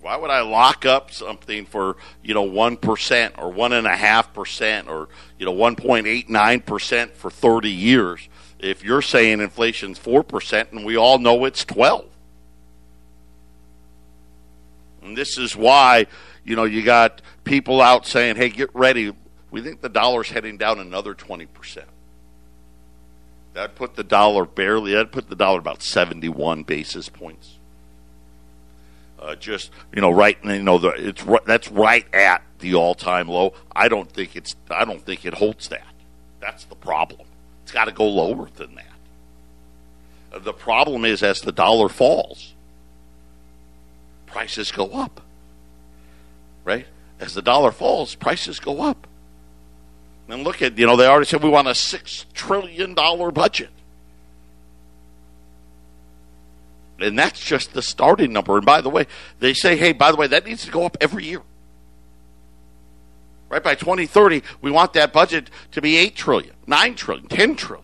Why 0.01 0.15
would 0.15 0.29
I 0.29 0.41
lock 0.41 0.85
up 0.85 1.11
something 1.11 1.65
for 1.65 1.97
you 2.23 2.33
know 2.33 2.43
one 2.43 2.77
percent 2.77 3.35
or 3.37 3.51
one 3.51 3.73
and 3.73 3.85
a 3.85 3.95
half 3.95 4.33
percent 4.33 4.87
or 4.87 5.09
you 5.37 5.45
know 5.45 5.51
one 5.51 5.75
point 5.75 6.07
eight 6.07 6.29
nine 6.29 6.61
percent 6.61 7.17
for 7.17 7.29
thirty 7.29 7.71
years 7.71 8.29
if 8.59 8.83
you're 8.83 9.01
saying 9.01 9.41
inflation's 9.41 9.97
four 9.97 10.23
percent 10.23 10.71
and 10.71 10.85
we 10.85 10.95
all 10.95 11.19
know 11.19 11.43
it's 11.43 11.65
twelve? 11.65 12.05
And 15.01 15.17
this 15.17 15.37
is 15.37 15.57
why 15.57 16.07
you 16.45 16.55
know 16.55 16.63
you 16.63 16.83
got 16.83 17.21
people 17.43 17.81
out 17.81 18.05
saying, 18.05 18.37
"Hey, 18.37 18.49
get 18.49 18.73
ready. 18.73 19.13
We 19.51 19.61
think 19.61 19.81
the 19.81 19.89
dollar's 19.89 20.29
heading 20.29 20.57
down 20.57 20.79
another 20.79 21.15
twenty 21.15 21.47
percent." 21.47 21.87
That 23.57 23.73
put 23.73 23.95
the 23.95 24.03
dollar 24.03 24.45
barely. 24.45 24.93
That 24.93 25.11
put 25.11 25.29
the 25.29 25.35
dollar 25.35 25.57
about 25.57 25.81
seventy-one 25.81 26.61
basis 26.61 27.09
points. 27.09 27.57
Uh, 29.19 29.33
just 29.33 29.71
you 29.91 29.99
know, 29.99 30.11
right. 30.11 30.37
You 30.43 30.61
know, 30.61 30.77
the, 30.77 30.89
it's 30.89 31.23
that's 31.47 31.67
right 31.71 32.05
at 32.13 32.43
the 32.59 32.75
all-time 32.75 33.27
low. 33.27 33.55
I 33.75 33.87
don't 33.87 34.11
think 34.11 34.35
it's. 34.35 34.55
I 34.69 34.85
don't 34.85 35.01
think 35.01 35.25
it 35.25 35.33
holds 35.33 35.69
that. 35.69 35.87
That's 36.39 36.65
the 36.65 36.75
problem. 36.75 37.27
It's 37.63 37.71
got 37.71 37.85
to 37.85 37.91
go 37.91 38.05
lower 38.07 38.47
than 38.57 38.75
that. 38.75 38.85
Uh, 40.31 40.37
the 40.37 40.53
problem 40.53 41.03
is 41.03 41.23
as 41.23 41.41
the 41.41 41.51
dollar 41.51 41.89
falls, 41.89 42.53
prices 44.27 44.71
go 44.71 44.91
up. 44.91 45.19
Right? 46.63 46.85
As 47.19 47.33
the 47.33 47.41
dollar 47.41 47.71
falls, 47.71 48.13
prices 48.13 48.59
go 48.59 48.83
up. 48.83 49.06
And 50.29 50.43
look 50.43 50.61
at, 50.61 50.77
you 50.77 50.85
know, 50.85 50.95
they 50.95 51.07
already 51.07 51.25
said 51.25 51.41
we 51.41 51.49
want 51.49 51.67
a 51.67 51.71
$6 51.71 52.25
trillion 52.33 52.93
budget. 52.93 53.69
And 56.99 57.17
that's 57.17 57.39
just 57.39 57.73
the 57.73 57.81
starting 57.81 58.33
number. 58.33 58.57
And 58.57 58.65
by 58.65 58.81
the 58.81 58.89
way, 58.89 59.07
they 59.39 59.53
say, 59.53 59.77
hey, 59.77 59.93
by 59.93 60.11
the 60.11 60.17
way, 60.17 60.27
that 60.27 60.45
needs 60.45 60.65
to 60.65 60.71
go 60.71 60.85
up 60.85 60.97
every 60.99 61.25
year. 61.25 61.41
Right 63.49 63.63
by 63.63 63.75
2030, 63.75 64.43
we 64.61 64.71
want 64.71 64.93
that 64.93 65.13
budget 65.13 65.49
to 65.71 65.81
be 65.81 65.95
8 65.97 66.15
trillion, 66.15 66.53
9 66.65 66.95
trillion, 66.95 67.27
10 67.27 67.55
trillion. 67.55 67.83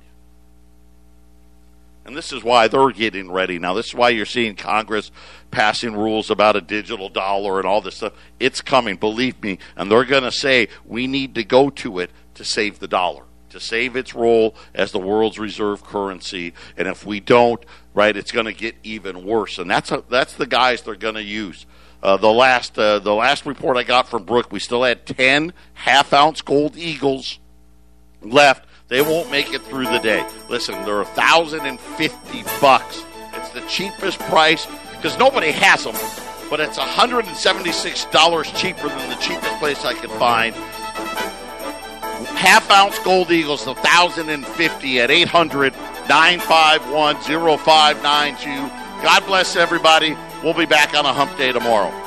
And 2.06 2.18
this 2.18 2.34
is 2.34 2.44
why 2.44 2.68
they're 2.68 2.89
getting 2.89 3.32
ready 3.32 3.60
now. 3.60 3.74
This 3.74 3.88
is 3.88 3.96
why 3.96 4.10
you're 4.10 4.26
seeing 4.26 4.56
Congress 4.56 5.10
passing 5.52 5.96
rules 5.96 6.30
about 6.30 6.58
a 6.58 6.62
digital 6.62 7.08
dollar 7.08 7.60
and 7.60 7.68
all 7.68 7.80
this 7.80 7.96
stuff. 7.96 8.14
It's 8.41 8.60
coming, 8.60 8.98
believe 8.98 9.41
me. 9.41 9.60
And 9.78 9.89
they're 9.89 10.04
going 10.04 10.24
to 10.24 10.32
say 10.32 10.68
we 10.84 11.08
need 11.08 11.36
to 11.36 11.46
go 11.46 11.70
to 11.70 12.00
it 12.00 12.12
to 12.36 12.44
save 12.44 12.80
the 12.80 12.88
dollar, 12.88 13.24
to 13.50 13.60
save 13.60 13.96
its 13.96 14.14
role 14.16 14.56
as 14.74 14.92
the 14.92 15.00
world's 15.00 15.40
reserve 15.40 15.84
currency. 15.84 16.54
And 16.78 16.88
if 16.88 17.06
we 17.06 17.20
don't, 17.20 17.64
right, 17.94 18.16
it's 18.16 18.32
going 18.32 18.46
to 18.46 18.54
get 18.54 18.76
even 18.84 19.26
worse. 19.26 19.58
And 19.58 19.70
that's 19.70 19.92
a, 19.92 20.04
that's 20.10 20.34
the 20.34 20.48
guise 20.48 20.82
they're 20.82 20.96
going 20.96 21.16
to 21.16 21.24
use. 21.24 21.66
Uh, 22.02 22.18
the 22.18 22.28
last 22.28 22.78
uh, 22.78 23.00
the 23.00 23.14
last 23.14 23.46
report 23.46 23.78
I 23.78 23.84
got 23.84 24.10
from 24.10 24.26
Brooke, 24.26 24.52
we 24.52 24.60
still 24.60 24.84
had 24.84 25.06
ten 25.06 25.54
half 25.74 26.12
ounce 26.12 26.42
gold 26.42 26.76
eagles 26.76 27.40
left. 28.22 28.68
They 28.90 29.02
won't 29.02 29.32
make 29.32 29.54
it 29.54 29.62
through 29.62 29.86
the 29.86 30.00
day. 30.00 30.28
Listen, 30.50 30.84
they're 30.84 31.00
a 31.00 31.06
thousand 31.06 31.62
and 31.62 31.80
fifty 31.80 32.44
bucks. 32.60 33.06
It's 33.36 33.52
the 33.52 33.62
cheapest 33.62 34.20
price 34.20 34.68
because 34.92 35.18
nobody 35.18 35.52
has 35.52 35.86
them, 35.86 35.96
but 36.50 36.60
it's 36.60 36.78
hundred 36.78 37.26
and 37.26 37.38
seventy 37.38 37.72
six 37.72 38.04
dollars 38.06 38.52
cheaper 38.52 38.90
than 38.90 39.10
the 39.10 39.16
cheapest 39.16 39.58
place 39.60 39.86
I 39.86 39.94
could 39.94 40.12
find. 40.12 40.54
Half 42.26 42.69
ounce 42.71 42.99
gold 42.99 43.32
eagles, 43.32 43.67
a 43.67 43.76
thousand 43.76 44.30
and 44.30 44.45
fifty 44.45 44.99
at 44.99 45.11
800 45.11 45.74
951 46.09 47.15
0592. 47.17 49.03
God 49.03 49.26
bless 49.26 49.55
everybody. 49.55 50.15
We'll 50.43 50.53
be 50.53 50.65
back 50.65 50.93
on 50.93 51.05
a 51.05 51.13
hump 51.13 51.38
day 51.38 51.51
tomorrow. 51.51 52.03